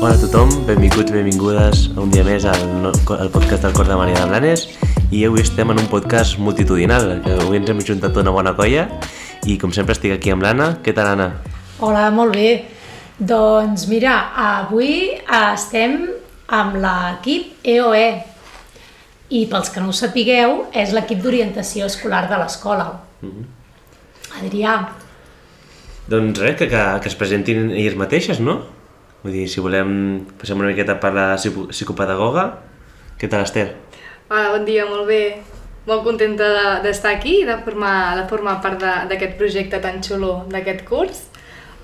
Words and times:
Hola 0.00 0.14
a 0.14 0.16
tothom, 0.16 0.48
benvinguts, 0.64 1.12
benvingudes 1.12 1.80
un 2.00 2.08
dia 2.08 2.22
més 2.24 2.46
al, 2.48 2.62
al 2.88 3.28
podcast 3.28 3.66
del 3.66 3.74
Cor 3.76 3.84
de 3.84 3.98
Maria 4.00 4.22
de 4.22 4.30
Blanes 4.30 4.62
i 5.12 5.26
avui 5.28 5.42
estem 5.44 5.68
en 5.74 5.82
un 5.82 5.90
podcast 5.92 6.38
multitudinal, 6.40 7.18
que 7.20 7.34
avui 7.42 7.58
ens 7.58 7.68
hem 7.68 7.82
juntat 7.84 8.16
una 8.16 8.32
bona 8.32 8.54
colla 8.56 8.86
i 9.44 9.58
com 9.60 9.74
sempre 9.76 9.92
estic 9.92 10.14
aquí 10.16 10.32
amb 10.32 10.46
l'Anna. 10.46 10.70
Què 10.80 10.96
tal, 10.96 11.10
Anna? 11.12 11.28
Hola, 11.84 12.06
molt 12.16 12.32
bé. 12.32 12.48
Doncs 13.20 13.84
mira, 13.92 14.16
avui 14.46 15.12
estem 15.20 16.00
amb 16.48 16.80
l'equip 16.80 17.68
EOE 17.76 18.08
i 19.36 19.44
pels 19.52 19.68
que 19.68 19.84
no 19.84 19.92
ho 19.92 20.00
sapigueu, 20.00 20.62
és 20.72 20.96
l'equip 20.96 21.20
d'orientació 21.20 21.92
escolar 21.92 22.24
de 22.32 22.40
l'escola. 22.40 22.88
Adrià, 24.40 24.80
Doncs 26.10 26.40
res, 26.40 26.56
que, 26.56 26.72
que, 26.72 26.84
que 27.04 27.08
es 27.12 27.20
presentin 27.20 27.68
elles 27.70 28.00
mateixes, 28.00 28.40
no? 28.40 28.62
Vull 29.22 29.34
dir, 29.36 29.46
si 29.52 29.60
volem, 29.60 29.90
passem 30.40 30.58
una 30.60 30.70
miqueta 30.70 30.94
per 31.00 31.12
la 31.12 31.26
psico- 31.36 31.66
psicopedagoga. 31.68 32.44
Què 33.20 33.28
tal, 33.28 33.42
Esther? 33.44 33.66
Hola, 34.30 34.52
bon 34.54 34.64
dia, 34.64 34.86
molt 34.88 35.06
bé. 35.08 35.42
Molt 35.86 36.04
contenta 36.04 36.44
de- 36.54 36.82
d'estar 36.84 37.14
aquí 37.16 37.40
i 37.42 37.44
de 37.44 37.56
formar, 37.64 38.16
de 38.16 38.28
formar 38.28 38.60
part 38.62 38.78
de- 38.80 39.06
d'aquest 39.08 39.36
projecte 39.36 39.78
tan 39.80 40.00
xulo 40.02 40.44
d'aquest 40.48 40.84
curs. 40.88 41.26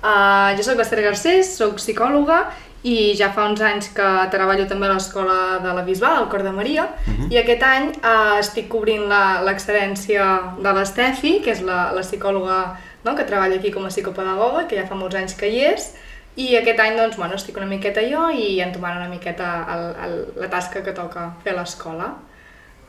Uh, 0.03 0.55
jo 0.55 0.63
sóc 0.63 0.77
l'Esther 0.77 1.01
Garcés, 1.01 1.57
sóc 1.57 1.75
psicòloga 1.75 2.51
i 2.83 3.15
ja 3.17 3.31
fa 3.33 3.47
uns 3.49 3.59
anys 3.61 3.89
que 3.89 4.05
treballo 4.31 4.67
també 4.67 4.85
a 4.85 4.93
l'escola 4.93 5.59
de 5.61 5.73
la 5.73 5.81
Bisbal, 5.83 6.17
al 6.17 6.29
Cor 6.29 6.43
de 6.43 6.51
Maria, 6.51 6.87
i 7.31 7.37
aquest 7.37 7.63
any 7.63 7.89
uh, 8.03 8.37
estic 8.39 8.67
cobrint 8.69 9.07
la- 9.09 9.41
l'excel·lència 9.43 10.53
de 10.61 10.73
l'Estefi, 10.73 11.41
que 11.43 11.51
és 11.51 11.61
la, 11.61 11.91
la 11.91 12.01
psicòloga 12.01 12.77
no, 13.03 13.15
que 13.15 13.23
treballa 13.23 13.55
aquí 13.55 13.71
com 13.71 13.83
a 13.85 13.89
psicopedagoga, 13.89 14.67
que 14.67 14.75
ja 14.77 14.85
fa 14.87 14.95
molts 14.95 15.15
anys 15.15 15.33
que 15.33 15.49
hi 15.49 15.65
és, 15.65 15.95
i 16.37 16.47
aquest 16.59 16.79
any 16.83 16.97
doncs, 16.99 17.17
bueno, 17.17 17.37
estic 17.37 17.57
una 17.57 17.67
miqueta 17.69 18.03
jo 18.05 18.27
i 18.29 18.59
entomant 18.61 18.99
una 18.99 19.09
miqueta 19.09 19.51
el, 19.73 19.85
el, 20.05 20.17
la 20.43 20.49
tasca 20.53 20.83
que 20.85 20.93
toca 20.97 21.31
fer 21.43 21.55
a 21.55 21.59
l'escola. 21.59 22.11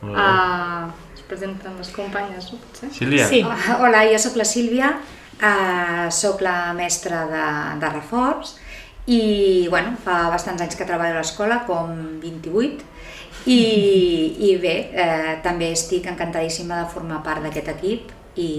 Molt 0.01 0.15
bé. 0.15 0.23
Uh, 0.23 1.15
es 1.17 1.23
presenten 1.27 1.75
les 1.81 1.89
companyes, 1.95 2.51
no? 2.53 2.59
Potser? 2.61 2.91
Sílvia? 2.95 3.25
Sí. 3.27 3.41
Ah, 3.43 3.79
Hola, 3.83 4.05
jo 4.11 4.21
sóc 4.21 4.37
la 4.39 4.45
Sílvia, 4.47 4.93
uh, 5.41 6.05
sóc 6.13 6.43
la 6.45 6.73
mestra 6.77 7.25
de, 7.31 7.47
de 7.81 7.93
reforç 7.97 8.55
i 9.09 9.67
bueno, 9.73 9.95
fa 10.03 10.27
bastants 10.29 10.61
anys 10.61 10.77
que 10.77 10.85
treballo 10.85 11.17
a 11.17 11.23
l'escola, 11.23 11.63
com 11.65 11.89
28, 12.21 12.85
i, 13.49 13.59
i 14.45 14.53
bé, 14.61 14.75
eh, 14.93 15.33
també 15.41 15.71
estic 15.73 16.05
encantadíssima 16.11 16.83
de 16.83 16.93
formar 16.93 17.23
part 17.25 17.41
d'aquest 17.45 17.71
equip 17.73 18.13
i, 18.37 18.51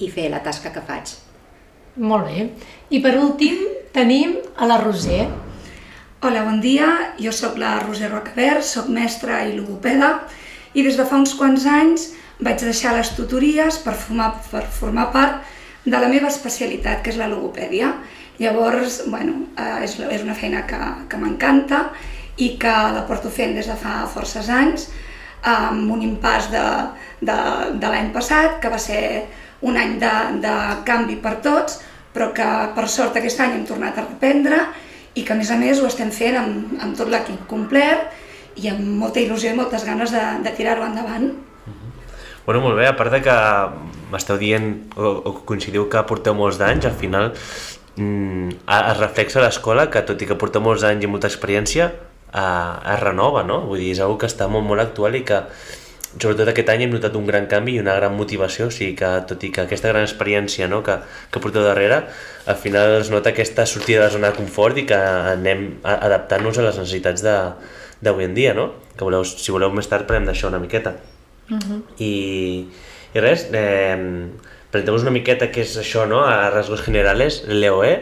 i 0.00 0.10
fer 0.12 0.28
la 0.32 0.42
tasca 0.44 0.72
que 0.74 0.84
faig. 0.84 1.14
Molt 1.96 2.26
bé. 2.26 2.48
I 2.90 3.00
per 3.02 3.16
últim 3.18 3.64
tenim 3.94 4.36
a 4.56 4.66
la 4.66 4.78
Roser. 4.80 5.26
Hola, 6.22 6.44
bon 6.44 6.60
dia. 6.60 7.14
Jo 7.18 7.32
sóc 7.32 7.58
la 7.58 7.78
Roser 7.80 8.10
Rocabert, 8.10 8.64
sóc 8.64 8.88
mestra 8.92 9.42
i 9.48 9.56
logopeda 9.56 10.20
i 10.74 10.84
des 10.86 10.96
de 10.96 11.06
fa 11.06 11.18
uns 11.18 11.34
quants 11.34 11.64
anys 11.66 12.10
vaig 12.40 12.60
deixar 12.62 12.94
les 12.94 13.10
tutories 13.16 13.80
per 13.82 13.94
formar, 13.98 14.30
per 14.50 14.62
formar 14.70 15.10
part 15.12 15.42
de 15.84 15.98
la 15.98 16.08
meva 16.08 16.28
especialitat, 16.28 17.02
que 17.02 17.10
és 17.10 17.18
la 17.18 17.28
logopèdia. 17.28 17.94
Llavors, 18.40 19.02
bueno, 19.10 19.46
eh, 19.58 19.84
és, 19.84 19.98
és 19.98 20.22
una 20.24 20.36
feina 20.36 20.62
que, 20.68 20.78
que 21.08 21.18
m'encanta 21.20 21.90
i 22.40 22.54
que 22.60 22.72
la 22.94 23.04
porto 23.08 23.28
fent 23.32 23.56
des 23.56 23.68
de 23.68 23.76
fa 23.76 24.06
forces 24.08 24.48
anys, 24.48 24.88
amb 25.42 25.90
un 25.92 26.04
impàs 26.04 26.48
de, 26.52 26.64
de, 27.20 27.36
de 27.80 27.92
l'any 27.92 28.12
passat, 28.14 28.60
que 28.62 28.72
va 28.72 28.80
ser 28.80 29.02
un 29.66 29.76
any 29.76 29.98
de, 30.00 30.12
de 30.42 30.54
canvi 30.88 31.18
per 31.20 31.36
tots, 31.44 31.80
però 32.14 32.30
que 32.34 32.46
per 32.74 32.86
sort 32.88 33.18
aquest 33.18 33.40
any 33.42 33.58
hem 33.58 33.66
tornat 33.68 33.98
a 33.98 34.06
reprendre 34.06 34.64
i 35.14 35.24
que 35.26 35.34
a 35.34 35.38
més 35.38 35.50
a 35.50 35.58
més 35.60 35.80
ho 35.80 35.86
estem 35.88 36.10
fent 36.14 36.38
amb, 36.38 36.74
amb 36.80 36.96
tot 36.98 37.10
l'equip 37.10 37.46
complet 37.50 38.10
i 38.60 38.70
amb 38.70 38.82
molta 39.00 39.22
il·lusió 39.22 39.52
i 39.52 39.58
moltes 39.58 39.84
ganes 39.86 40.12
de, 40.14 40.22
de 40.44 40.52
tirar-ho 40.56 40.86
endavant. 40.86 41.30
Bueno, 42.46 42.62
molt 42.64 42.78
bé, 42.80 42.86
a 42.88 42.96
part 42.98 43.12
de 43.14 43.20
que 43.22 43.36
m'esteu 44.10 44.38
dient 44.40 44.72
o, 44.96 45.12
o 45.28 45.32
coincidiu 45.46 45.86
que 45.92 46.02
porteu 46.08 46.34
molts 46.34 46.58
d'anys, 46.58 46.88
al 46.88 46.96
final 46.98 47.30
mm, 47.96 48.56
es 48.64 48.96
reflexa 48.98 49.44
l'escola 49.44 49.86
que 49.92 50.02
tot 50.06 50.22
i 50.22 50.26
que 50.26 50.38
porteu 50.40 50.64
molts 50.64 50.86
anys 50.88 51.06
i 51.06 51.10
molta 51.10 51.30
experiència 51.30 51.90
eh, 51.90 52.92
es 52.94 53.00
renova, 53.02 53.44
no? 53.46 53.60
Vull 53.68 53.84
dir, 53.84 53.92
és 53.94 54.02
una 54.02 54.18
que 54.18 54.30
està 54.30 54.48
molt, 54.50 54.66
molt 54.66 54.82
actual 54.82 55.18
i 55.20 55.22
que 55.28 55.44
sobretot 56.18 56.48
aquest 56.50 56.68
any 56.72 56.82
hem 56.86 56.90
notat 56.94 57.14
un 57.16 57.26
gran 57.28 57.46
canvi 57.46 57.76
i 57.76 57.80
una 57.82 57.94
gran 57.94 58.16
motivació, 58.16 58.66
o 58.66 58.74
sigui 58.74 58.96
que 58.98 59.10
tot 59.30 59.44
i 59.46 59.50
que 59.54 59.62
aquesta 59.62 59.88
gran 59.92 60.02
experiència 60.02 60.66
no, 60.68 60.82
que, 60.82 60.96
que 61.30 61.42
porteu 61.42 61.62
darrere, 61.62 62.00
al 62.50 62.56
final 62.58 62.96
es 63.00 63.10
nota 63.12 63.30
aquesta 63.30 63.66
sortida 63.66 64.00
de 64.00 64.06
la 64.08 64.14
zona 64.16 64.30
de 64.32 64.36
confort 64.40 64.78
i 64.82 64.86
que 64.88 64.96
anem 64.98 65.68
adaptant-nos 65.84 66.58
a 66.58 66.66
les 66.66 66.78
necessitats 66.82 67.22
de- 67.22 67.36
d'avui 68.00 68.24
en 68.24 68.34
dia, 68.34 68.54
no? 68.56 68.72
Que 68.96 69.04
voleu, 69.04 69.22
si 69.28 69.52
voleu 69.52 69.70
més 69.76 69.86
tard 69.86 70.06
parlem 70.08 70.24
d'això 70.26 70.48
una 70.48 70.58
miqueta. 70.58 70.94
I, 71.98 72.12
i 73.14 73.20
res, 73.20 73.46
eh, 73.52 74.26
presenteu-vos 74.70 75.02
una 75.02 75.10
miqueta 75.14 75.50
què 75.52 75.62
és 75.66 75.76
això, 75.82 76.06
no? 76.08 76.22
a 76.24 76.48
rasgos 76.54 76.80
generales, 76.86 77.42
l'EOE, 77.46 77.92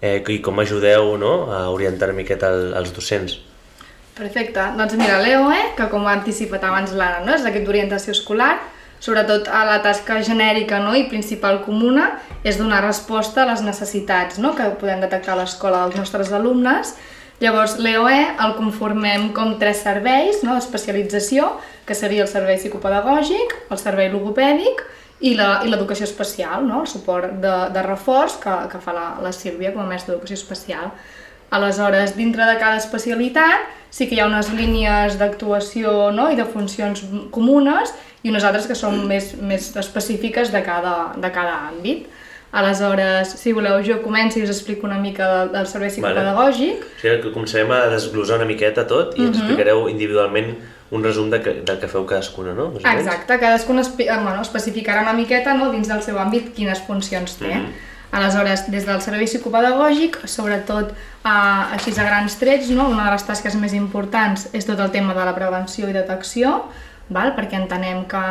eh, 0.00 0.22
i 0.28 0.38
com 0.44 0.60
ajudeu 0.60 1.16
no? 1.18 1.32
a 1.52 1.68
orientar 1.72 2.08
una 2.12 2.18
miqueta 2.22 2.52
el, 2.54 2.74
els 2.78 2.92
docents. 2.96 3.38
Perfecte. 4.16 4.60
Doncs 4.76 4.96
mira, 4.98 5.20
l'EOE, 5.22 5.60
que 5.78 5.86
com 5.92 6.04
ha 6.06 6.16
anticipat 6.18 6.64
abans 6.66 6.92
l'Anna, 6.96 7.24
no? 7.24 7.36
és 7.36 7.44
l'equip 7.46 7.64
d'orientació 7.66 8.12
escolar, 8.16 8.56
sobretot 9.00 9.48
a 9.48 9.62
la 9.64 9.78
tasca 9.84 10.18
genèrica 10.24 10.80
no? 10.82 10.92
i 10.94 11.06
principal 11.08 11.62
comuna 11.64 12.10
és 12.44 12.58
donar 12.60 12.82
resposta 12.84 13.44
a 13.44 13.48
les 13.52 13.62
necessitats 13.64 14.40
no? 14.42 14.52
que 14.56 14.68
podem 14.80 15.00
detectar 15.00 15.34
a 15.34 15.40
l'escola 15.40 15.86
dels 15.86 15.96
nostres 16.02 16.32
alumnes. 16.36 16.94
Llavors, 17.40 17.78
l'EOE 17.80 18.18
el 18.44 18.56
conformem 18.58 19.30
com 19.36 19.54
tres 19.62 19.80
serveis 19.86 20.42
no? 20.44 20.58
d'especialització, 20.58 21.54
que 21.88 21.96
seria 21.96 22.26
el 22.26 22.28
servei 22.28 22.58
psicopedagògic, 22.60 23.54
el 23.72 23.80
servei 23.80 24.10
logopèdic 24.12 24.84
i 25.24 25.32
l'educació 25.36 26.04
especial, 26.04 26.66
no? 26.68 26.82
el 26.84 26.90
suport 26.90 27.40
de, 27.40 27.54
de 27.72 27.86
reforç 27.86 28.36
que, 28.42 28.58
que 28.72 28.82
fa 28.84 28.92
la, 28.96 29.06
la 29.24 29.32
Sílvia 29.32 29.72
com 29.72 29.86
a 29.86 29.88
mestra 29.88 30.12
d'educació 30.12 30.36
especial. 30.36 30.92
Aleshores, 31.50 32.14
dintre 32.16 32.46
de 32.46 32.56
cada 32.60 32.78
especialitat 32.78 33.68
sí 33.90 34.06
que 34.06 34.14
hi 34.14 34.22
ha 34.22 34.28
unes 34.30 34.52
línies 34.54 35.18
d'actuació 35.18 36.12
no? 36.14 36.28
i 36.30 36.38
de 36.38 36.46
funcions 36.46 37.02
comunes 37.34 37.90
i 38.22 38.30
unes 38.30 38.46
altres 38.46 38.68
que 38.70 38.76
són 38.78 39.02
més, 39.10 39.32
més 39.40 39.72
específiques 39.80 40.52
de 40.54 40.62
cada, 40.62 41.12
de 41.18 41.30
cada 41.34 41.56
àmbit. 41.72 42.06
Aleshores, 42.50 43.36
si 43.38 43.52
voleu, 43.54 43.78
jo 43.86 44.00
començo 44.02 44.40
i 44.40 44.42
us 44.42 44.50
explico 44.50 44.86
una 44.86 44.98
mica 44.98 45.26
del, 45.32 45.52
del 45.54 45.66
servei 45.70 45.90
psicopedagògic. 45.92 46.82
O 46.82 47.02
sigui, 47.02 47.20
que 47.22 47.34
començarem 47.34 47.70
a 47.74 47.84
desglosar 47.92 48.40
una 48.40 48.48
miqueta 48.48 48.86
tot 48.90 49.14
i 49.18 49.26
ens 49.28 49.38
explicareu 49.38 49.86
individualment 49.90 50.56
un 50.90 51.04
resum 51.06 51.30
de 51.30 51.38
que, 51.42 51.54
del 51.66 51.78
que 51.78 51.88
feu 51.90 52.02
cadascuna, 52.10 52.54
no? 52.56 52.72
Més? 52.74 52.82
Exacte, 52.82 53.38
cadascun 53.38 53.78
espe 53.82 54.08
eh, 54.08 54.18
bueno, 54.18 54.42
especificarà 54.42 55.04
una 55.06 55.14
miqueta 55.14 55.54
no, 55.54 55.70
dins 55.70 55.90
del 55.90 56.02
seu 56.02 56.18
àmbit 56.18 56.50
quines 56.56 56.82
funcions 56.86 57.38
té. 57.38 57.54
Mhm. 57.54 57.86
Aleshores, 58.10 58.66
des 58.72 58.86
del 58.88 59.00
servei 59.04 59.28
psicopedagògic, 59.28 60.18
sobretot 60.26 60.90
eh, 60.90 61.74
així 61.76 61.94
a 61.94 62.06
grans 62.06 62.34
trets, 62.40 62.70
no, 62.74 62.88
una 62.90 63.06
de 63.06 63.14
les 63.14 63.26
tasques 63.26 63.54
més 63.54 63.74
importants 63.78 64.48
és 64.52 64.66
tot 64.66 64.80
el 64.82 64.90
tema 64.90 65.14
de 65.14 65.26
la 65.28 65.34
prevenció 65.36 65.88
i 65.88 65.94
detecció, 65.94 66.64
val? 67.08 67.36
perquè 67.36 67.60
entenem 67.60 68.04
que 68.10 68.24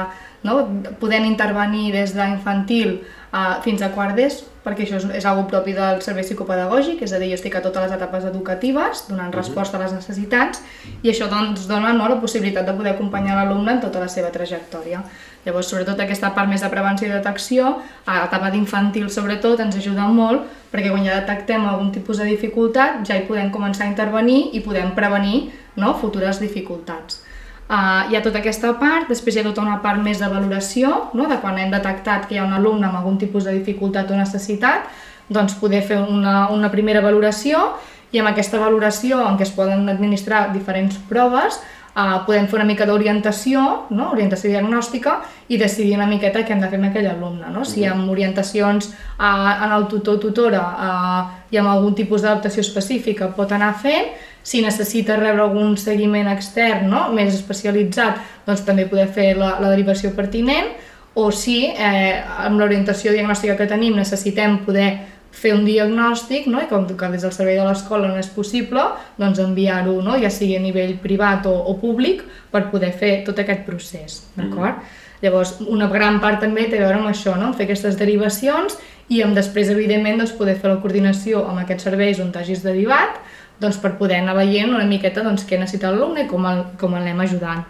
no, 0.43 0.59
podem 0.99 1.27
intervenir 1.27 1.93
des 1.95 2.11
d'infantil 2.15 2.99
eh, 2.99 3.55
fins 3.63 3.81
a 3.81 3.91
quart 3.95 4.19
d'ES, 4.19 4.41
perquè 4.65 4.83
això 4.83 4.99
és, 4.99 5.07
és 5.21 5.27
algo 5.27 5.45
propi 5.47 5.73
del 5.77 6.03
servei 6.03 6.27
psicopedagògic, 6.27 7.01
és 7.05 7.15
a 7.15 7.19
dir, 7.21 7.31
jo 7.31 7.39
estic 7.39 7.55
a 7.55 7.63
totes 7.63 7.87
les 7.87 7.95
etapes 7.95 8.27
educatives, 8.27 9.05
donant 9.07 9.31
resposta 9.35 9.79
a 9.79 9.85
les 9.85 9.95
necessitats, 9.95 10.63
i 11.01 11.11
això 11.11 11.29
doncs, 11.31 11.67
dona 11.71 11.95
no, 11.95 12.07
la 12.11 12.19
possibilitat 12.19 12.67
de 12.67 12.75
poder 12.75 12.97
acompanyar 12.97 13.39
l'alumne 13.39 13.77
en 13.77 13.83
tota 13.87 14.03
la 14.03 14.11
seva 14.11 14.31
trajectòria. 14.35 15.03
Llavors, 15.45 15.69
sobretot 15.71 15.99
aquesta 16.03 16.33
part 16.35 16.49
més 16.51 16.61
de 16.61 16.69
prevenció 16.71 17.07
i 17.07 17.13
detecció, 17.13 17.69
a 18.05 18.17
l'etapa 18.23 18.51
d'infantil 18.51 19.07
sobretot, 19.13 19.61
ens 19.63 19.77
ajuda 19.79 20.09
molt, 20.11 20.43
perquè 20.73 20.91
quan 20.91 21.05
ja 21.05 21.21
detectem 21.21 21.63
algun 21.65 21.93
tipus 21.95 22.19
de 22.19 22.27
dificultat, 22.27 23.01
ja 23.07 23.15
hi 23.15 23.25
podem 23.29 23.49
començar 23.53 23.85
a 23.87 23.89
intervenir 23.89 24.49
i 24.53 24.61
podem 24.65 24.91
prevenir 24.97 25.47
no, 25.79 25.95
futures 26.01 26.41
dificultats. 26.43 27.23
Uh, 27.69 28.09
hi 28.09 28.17
ha 28.17 28.23
tota 28.25 28.41
aquesta 28.41 28.71
part, 28.81 29.05
després 29.07 29.35
hi 29.35 29.43
ha 29.43 29.45
tota 29.45 29.61
una 29.61 29.77
part 29.83 30.01
més 30.01 30.19
de 30.19 30.27
valoració, 30.27 31.11
no? 31.13 31.27
de 31.29 31.37
quan 31.37 31.57
hem 31.61 31.69
detectat 31.71 32.25
que 32.25 32.35
hi 32.35 32.41
ha 32.41 32.47
un 32.47 32.55
alumne 32.57 32.87
amb 32.87 32.97
algun 32.97 33.19
tipus 33.21 33.45
de 33.45 33.53
dificultat 33.53 34.09
o 34.09 34.17
necessitat, 34.17 34.89
doncs 35.29 35.53
poder 35.61 35.83
fer 35.85 35.99
una, 36.01 36.47
una 36.49 36.71
primera 36.73 37.03
valoració 37.05 37.61
i 38.09 38.17
amb 38.17 38.31
aquesta 38.31 38.57
valoració 38.57 39.21
en 39.21 39.37
què 39.37 39.45
es 39.45 39.53
poden 39.53 39.85
administrar 39.91 40.47
diferents 40.53 40.97
proves, 41.11 41.59
uh, 41.99 42.23
podem 42.25 42.47
fer 42.47 42.59
una 42.59 42.67
mica 42.69 42.87
d'orientació, 42.87 43.65
no? 43.91 44.09
orientació 44.13 44.53
diagnòstica, 44.53 45.17
i 45.51 45.59
decidir 45.59 45.97
una 45.97 46.07
miqueta 46.07 46.45
què 46.45 46.55
hem 46.55 46.63
de 46.63 46.69
fer 46.71 46.79
amb 46.79 46.89
aquell 46.89 47.09
alumne. 47.11 47.51
No? 47.51 47.65
Si 47.67 47.83
amb 47.87 48.09
orientacions 48.11 48.89
uh, 48.93 49.65
en 49.65 49.75
el 49.75 49.87
tutor 49.91 50.19
o 50.19 50.23
tutora 50.23 50.63
uh, 50.71 51.21
i 51.51 51.59
amb 51.59 51.73
algun 51.73 51.97
tipus 51.97 52.23
d'adaptació 52.23 52.63
específica 52.63 53.31
pot 53.35 53.51
anar 53.55 53.73
fent, 53.83 54.13
si 54.43 54.63
necessita 54.63 55.17
rebre 55.19 55.43
algun 55.43 55.75
seguiment 55.77 56.29
extern 56.31 56.87
no? 56.89 57.09
més 57.13 57.35
especialitzat, 57.35 58.21
doncs 58.47 58.63
també 58.65 58.87
poder 58.89 59.09
fer 59.11 59.33
la, 59.37 59.57
la 59.59 59.73
derivació 59.73 60.13
pertinent, 60.15 60.71
o 61.19 61.31
si 61.35 61.65
eh, 61.67 62.21
amb 62.45 62.61
l'orientació 62.61 63.11
diagnòstica 63.11 63.57
que 63.59 63.67
tenim 63.67 63.97
necessitem 63.97 64.61
poder 64.63 64.89
fer 65.31 65.53
un 65.53 65.65
diagnòstic, 65.65 66.47
no? 66.51 66.61
i 66.61 66.67
com 66.69 66.87
que 66.87 67.11
des 67.13 67.23
del 67.23 67.33
servei 67.35 67.57
de 67.59 67.65
l'escola 67.67 68.09
no 68.09 68.17
és 68.19 68.29
possible, 68.33 68.81
doncs 69.17 69.39
enviar-ho, 69.39 69.99
no? 70.05 70.17
ja 70.19 70.31
sigui 70.33 70.57
a 70.57 70.63
nivell 70.63 70.97
privat 71.01 71.45
o, 71.47 71.53
o 71.53 71.77
públic, 71.79 72.23
per 72.51 72.67
poder 72.71 72.91
fer 72.97 73.19
tot 73.27 73.39
aquest 73.39 73.65
procés, 73.67 74.23
d'acord? 74.35 74.81
Mm. 74.81 74.97
Llavors, 75.21 75.57
una 75.67 75.89
gran 75.91 76.21
part 76.23 76.39
també 76.39 76.65
té 76.69 76.79
a 76.79 76.85
veure 76.85 77.01
amb 77.01 77.11
això, 77.11 77.35
no? 77.39 77.51
fer 77.53 77.67
aquestes 77.67 77.97
derivacions 77.99 78.77
i 79.09 79.23
amb 79.25 79.35
després, 79.37 79.71
evidentment, 79.73 80.21
doncs, 80.21 80.35
poder 80.37 80.55
fer 80.59 80.71
la 80.71 80.79
coordinació 80.81 81.43
amb 81.49 81.63
aquests 81.63 81.87
serveis 81.89 82.21
on 82.23 82.31
t'hagis 82.33 82.63
derivat, 82.63 83.19
doncs, 83.59 83.79
per 83.81 83.95
poder 83.99 84.21
anar 84.21 84.37
veient 84.37 84.71
una 84.71 84.87
miqueta 84.87 85.25
doncs, 85.25 85.45
què 85.49 85.59
necessita 85.59 85.91
l'alumne 85.91 86.23
i 86.23 86.29
com 86.29 86.45
el, 86.47 86.63
com 86.79 86.95
l'anem 86.95 87.19
ajudant. 87.25 87.65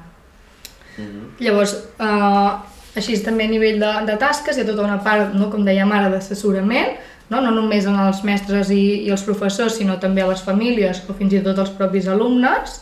Mm 0.97 1.05
-hmm. 1.05 1.25
Llavors, 1.39 1.73
eh, 1.99 2.51
així 2.95 3.17
també 3.23 3.45
a 3.45 3.47
nivell 3.47 3.79
de, 3.79 3.91
de 4.05 4.17
tasques 4.17 4.57
hi 4.57 4.61
ha 4.61 4.65
tota 4.65 4.83
una 4.83 4.99
part, 5.03 5.33
no, 5.33 5.49
com 5.49 5.65
dèiem 5.65 5.91
ara, 5.91 6.09
d'assessorament, 6.09 6.97
no? 7.29 7.41
no 7.41 7.53
només 7.55 7.87
en 7.89 7.97
els 7.99 8.21
mestres 8.27 8.71
i, 8.73 8.83
i 9.05 9.13
els 9.13 9.25
professors, 9.25 9.77
sinó 9.79 9.99
també 10.01 10.23
a 10.25 10.29
les 10.31 10.43
famílies 10.45 11.03
o 11.09 11.15
fins 11.17 11.33
i 11.33 11.43
tot 11.45 11.61
als 11.61 11.73
propis 11.77 12.09
alumnes, 12.11 12.79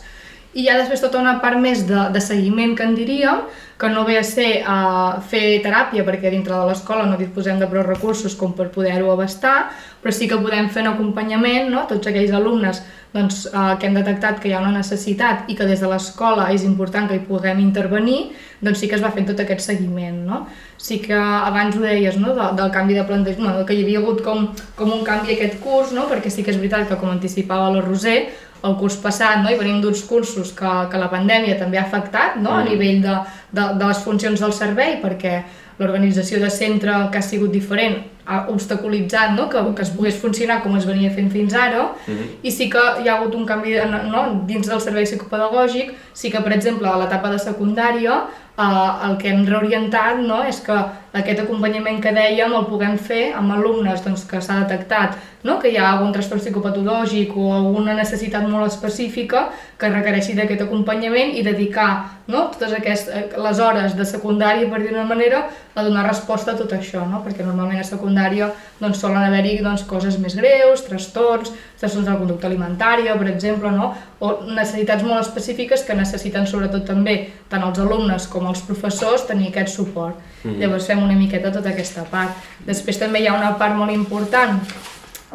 i 0.58 0.64
hi 0.64 0.68
ha 0.72 0.78
després 0.80 1.02
tota 1.04 1.20
una 1.22 1.36
part 1.42 1.60
més 1.62 1.84
de, 1.86 2.08
de 2.14 2.20
seguiment, 2.24 2.74
que 2.74 2.82
en 2.82 2.96
diríem, 2.98 3.44
que 3.78 3.88
no 3.92 4.02
ve 4.04 4.16
a 4.18 4.24
ser 4.26 4.64
uh, 4.66 5.20
fer 5.30 5.60
teràpia, 5.62 6.02
perquè 6.02 6.32
dintre 6.34 6.56
de 6.56 6.66
l'escola 6.66 7.06
no 7.06 7.18
disposem 7.20 7.60
de 7.62 7.68
prou 7.70 7.84
recursos 7.86 8.34
com 8.34 8.56
per 8.58 8.72
poder-ho 8.74 9.12
abastar, 9.12 9.68
però 10.02 10.14
sí 10.14 10.26
que 10.26 10.38
podem 10.42 10.66
fer 10.74 10.82
un 10.82 10.90
acompanyament, 10.96 11.70
no? 11.70 11.84
tots 11.86 12.10
aquells 12.10 12.34
alumnes 12.34 12.82
doncs, 13.14 13.44
uh, 13.52 13.76
que 13.78 13.86
hem 13.86 13.94
detectat 13.96 14.42
que 14.42 14.50
hi 14.50 14.56
ha 14.56 14.64
una 14.64 14.74
necessitat 14.74 15.46
i 15.48 15.54
que 15.56 15.66
des 15.68 15.78
de 15.80 15.88
l'escola 15.88 16.48
és 16.52 16.66
important 16.66 17.06
que 17.08 17.20
hi 17.20 17.22
puguem 17.28 17.62
intervenir, 17.62 18.32
doncs 18.60 18.82
sí 18.82 18.90
que 18.90 18.98
es 18.98 19.04
va 19.04 19.12
fent 19.14 19.30
tot 19.30 19.38
aquest 19.44 19.62
seguiment. 19.62 20.18
No? 20.26 20.42
Sí 20.76 20.98
que 21.04 21.14
abans 21.14 21.78
ho 21.78 21.84
deies, 21.86 22.18
no? 22.18 22.34
de, 22.34 22.50
del 22.58 22.74
canvi 22.74 22.98
de 22.98 23.06
plantejament, 23.06 23.62
que 23.62 23.78
hi 23.78 23.86
havia 23.86 24.02
hagut 24.02 24.26
com, 24.26 24.50
com 24.74 24.90
un 24.90 25.06
canvi 25.06 25.36
aquest 25.36 25.62
curs, 25.62 25.94
no? 25.94 26.10
perquè 26.10 26.34
sí 26.34 26.42
que 26.42 26.50
és 26.50 26.58
veritat 26.58 26.90
que 26.90 26.98
com 26.98 27.14
anticipava 27.14 27.70
la 27.76 27.86
Roser, 27.86 28.18
el 28.64 28.76
curs 28.80 28.98
passat 29.02 29.42
no? 29.42 29.50
i 29.50 29.58
venim 29.58 29.80
d'uns 29.82 30.02
cursos 30.08 30.52
que, 30.56 30.74
que 30.90 31.00
la 31.00 31.10
pandèmia 31.12 31.58
també 31.60 31.78
ha 31.78 31.86
afectat 31.86 32.36
no? 32.40 32.50
Mm. 32.50 32.58
a 32.58 32.64
nivell 32.68 33.00
de, 33.04 33.16
de, 33.52 33.64
de 33.78 33.88
les 33.88 34.04
funcions 34.04 34.40
del 34.40 34.54
servei 34.56 34.98
perquè 35.02 35.42
l'organització 35.78 36.40
de 36.42 36.50
centre 36.50 36.94
que 37.12 37.20
ha 37.20 37.22
sigut 37.22 37.52
diferent 37.54 38.00
ha 38.28 38.42
obstaculitzat 38.52 39.36
no? 39.36 39.46
que, 39.48 39.62
que 39.76 39.84
es 39.86 39.92
pogués 39.94 40.18
funcionar 40.20 40.58
com 40.64 40.74
es 40.76 40.88
venia 40.88 41.10
fent 41.14 41.30
fins 41.32 41.54
ara 41.54 41.84
mm 41.84 42.14
-hmm. 42.14 42.34
i 42.42 42.50
sí 42.52 42.68
que 42.70 42.82
hi 43.02 43.08
ha 43.08 43.14
hagut 43.16 43.34
un 43.34 43.46
canvi 43.46 43.78
no? 44.10 44.44
dins 44.46 44.66
del 44.68 44.80
servei 44.80 45.04
psicopedagògic, 45.04 45.94
sí 46.12 46.30
que 46.30 46.40
per 46.40 46.52
exemple 46.52 46.88
a 46.88 46.98
l'etapa 46.98 47.30
de 47.30 47.38
secundària 47.38 48.24
eh, 48.58 49.08
el 49.08 49.16
que 49.18 49.30
hem 49.32 49.44
reorientat 49.46 50.20
no? 50.24 50.42
és 50.44 50.60
que 50.64 50.76
aquest 51.18 51.40
acompanyament 51.44 52.02
que 52.02 52.12
dèiem 52.14 52.52
el 52.54 52.66
puguem 52.68 52.98
fer 53.00 53.32
amb 53.38 53.54
alumnes 53.54 54.02
doncs, 54.04 54.26
que 54.28 54.42
s'ha 54.44 54.60
detectat 54.64 55.16
no? 55.46 55.58
que 55.62 55.70
hi 55.72 55.78
ha 55.78 55.92
algun 55.92 56.12
trastorn 56.12 56.42
psicopatològic 56.42 57.32
o 57.38 57.48
alguna 57.54 57.94
necessitat 57.96 58.46
molt 58.48 58.68
específica 58.72 59.48
que 59.78 59.90
requereixi 59.92 60.34
d'aquest 60.36 60.66
acompanyament 60.66 61.32
i 61.38 61.44
dedicar 61.46 61.90
no? 62.26 62.48
totes 62.52 62.74
aquestes, 62.76 63.14
eh, 63.14 63.40
les 63.40 63.62
hores 63.62 63.96
de 63.96 64.06
secundària, 64.08 64.68
per 64.68 64.82
dir 64.82 64.92
d'una 64.92 65.06
manera, 65.08 65.46
a 65.74 65.84
donar 65.86 66.06
resposta 66.08 66.52
a 66.52 66.58
tot 66.58 66.74
això, 66.76 67.04
no? 67.08 67.22
perquè 67.24 67.46
normalment 67.46 67.80
a 67.80 67.86
secundària 67.86 68.50
doncs, 68.80 69.00
solen 69.00 69.22
haver-hi 69.22 69.58
doncs, 69.64 69.86
coses 69.88 70.18
més 70.20 70.36
greus, 70.36 70.84
trastorns, 70.88 71.54
trastorns 71.78 72.06
de 72.06 72.12
la 72.12 72.18
conducta 72.18 72.48
alimentària, 72.48 73.14
per 73.18 73.28
exemple, 73.30 73.70
no? 73.70 73.92
o 74.18 74.32
necessitats 74.46 75.04
molt 75.06 75.22
específiques 75.22 75.84
que 75.86 75.94
necessiten 75.94 76.46
sobretot 76.50 76.84
també 76.88 77.16
tant 77.50 77.62
els 77.62 77.78
alumnes 77.78 78.26
com 78.32 78.48
els 78.50 78.64
professors 78.66 79.26
tenir 79.28 79.52
aquest 79.52 79.76
suport. 79.76 80.16
Mm 80.42 80.50
-hmm. 80.50 80.58
Llavors 80.60 80.86
fem 80.86 81.02
una 81.02 81.14
miqueta 81.14 81.52
tota 81.52 81.68
aquesta 81.68 82.02
part. 82.02 82.30
Després 82.66 82.98
també 82.98 83.20
hi 83.20 83.28
ha 83.28 83.34
una 83.34 83.56
part 83.58 83.74
molt 83.76 83.92
important 83.92 84.60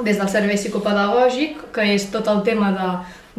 des 0.03 0.17
del 0.17 0.29
servei 0.29 0.55
psicopedagògic, 0.55 1.71
que 1.73 1.93
és 1.93 2.11
tot 2.11 2.27
el 2.27 2.41
tema 2.41 2.71
de, 2.71 2.89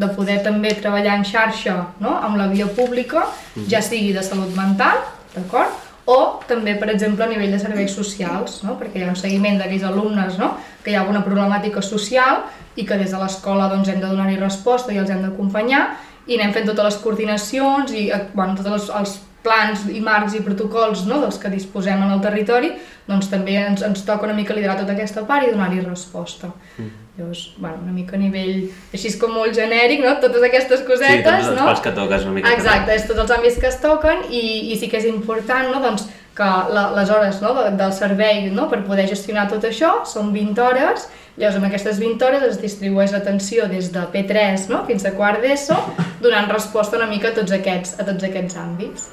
de 0.06 0.14
poder 0.14 0.42
també 0.42 0.74
treballar 0.74 1.16
en 1.18 1.24
xarxa 1.24 1.86
no? 2.00 2.18
amb 2.22 2.36
la 2.36 2.46
via 2.46 2.66
pública, 2.66 3.26
mhm. 3.54 3.68
ja 3.68 3.80
sigui 3.82 4.12
de 4.12 4.22
salut 4.22 4.56
mental, 4.56 4.98
d'acord? 5.34 5.83
O 6.06 6.40
també, 6.48 6.74
per 6.76 6.90
exemple, 6.92 7.24
a 7.24 7.30
nivell 7.30 7.54
de 7.54 7.58
serveis 7.62 7.94
socials, 7.96 8.58
no? 8.66 8.76
perquè 8.80 9.00
hi 9.00 9.04
ha 9.06 9.12
un 9.12 9.16
seguiment 9.16 9.56
d'aquells 9.60 9.86
alumnes 9.88 10.36
no? 10.40 10.50
que 10.84 10.92
hi 10.92 10.96
ha 10.98 11.04
alguna 11.04 11.24
problemàtica 11.24 11.80
social 11.82 12.42
i 12.76 12.84
que 12.84 12.98
des 13.00 13.14
de 13.14 13.20
l'escola 13.20 13.70
doncs, 13.72 13.88
hem 13.88 14.02
de 14.02 14.10
donar-hi 14.10 14.36
resposta 14.40 14.92
i 14.92 14.98
els 15.00 15.12
hem 15.12 15.22
d'acompanyar 15.24 15.84
i 16.26 16.36
anem 16.36 16.52
fent 16.52 16.68
totes 16.68 16.90
les 16.90 16.98
coordinacions 17.00 17.94
i 17.96 18.08
eh, 18.12 18.20
bueno, 18.34 18.56
tots 18.58 18.72
els, 18.72 18.90
els 19.00 19.14
plans 19.44 19.86
i 19.92 20.00
marcs 20.04 20.36
i 20.36 20.42
protocols 20.44 21.04
no, 21.08 21.20
dels 21.22 21.38
que 21.40 21.52
disposem 21.52 22.00
en 22.00 22.12
el 22.14 22.20
territori, 22.24 22.72
doncs 23.08 23.28
també 23.32 23.58
ens, 23.60 23.84
ens 23.84 24.04
toca 24.08 24.28
una 24.28 24.36
mica 24.36 24.56
liderar 24.56 24.78
tota 24.80 24.96
aquesta 24.96 25.24
part 25.28 25.48
i 25.48 25.52
donar-hi 25.52 25.84
resposta. 25.84 26.52
Mm. 26.78 27.03
Llavors, 27.14 27.44
bueno, 27.62 27.78
una 27.84 27.92
mica 27.94 28.16
a 28.16 28.18
nivell, 28.18 28.64
així 28.90 29.06
és 29.12 29.16
com 29.20 29.30
molt 29.36 29.54
genèric, 29.54 30.00
no? 30.02 30.16
totes 30.22 30.42
aquestes 30.48 30.82
cosetes, 30.82 31.20
sí, 31.20 31.22
tots 31.22 31.52
els 31.52 31.60
no? 31.60 31.82
que 31.84 31.92
toques 31.94 32.26
una 32.26 32.34
mica. 32.40 32.54
Exacte, 32.56 32.96
és 32.96 33.06
tots 33.06 33.22
els 33.22 33.34
àmbits 33.36 33.58
que 33.62 33.70
es 33.70 33.78
toquen 33.82 34.24
i, 34.30 34.44
i 34.74 34.78
sí 34.80 34.90
que 34.90 34.98
és 34.98 35.06
important 35.06 35.70
no? 35.70 35.78
doncs, 35.84 36.08
que 36.34 36.48
la, 36.74 36.88
les 36.96 37.12
hores 37.14 37.38
no? 37.38 37.52
De, 37.54 37.68
del 37.78 37.92
servei 37.94 38.48
no? 38.50 38.66
per 38.72 38.80
poder 38.88 39.06
gestionar 39.06 39.46
tot 39.52 39.62
això 39.68 40.00
són 40.10 40.32
20 40.34 40.64
hores 40.64 41.06
Llavors, 41.34 41.56
amb 41.58 41.66
aquestes 41.66 41.98
20 41.98 42.22
hores 42.22 42.44
es 42.46 42.58
distribueix 42.62 43.10
l'atenció 43.10 43.64
des 43.70 43.88
de 43.94 44.02
P3 44.12 44.68
no? 44.70 44.84
fins 44.86 45.02
a 45.02 45.10
quart 45.16 45.42
d'ESO, 45.42 45.74
donant 46.22 46.46
resposta 46.52 47.00
una 47.00 47.08
mica 47.10 47.32
a 47.32 47.34
tots 47.34 47.54
aquests, 47.56 47.96
a 47.98 48.06
tots 48.06 48.28
aquests 48.28 48.54
àmbits. 48.60 49.08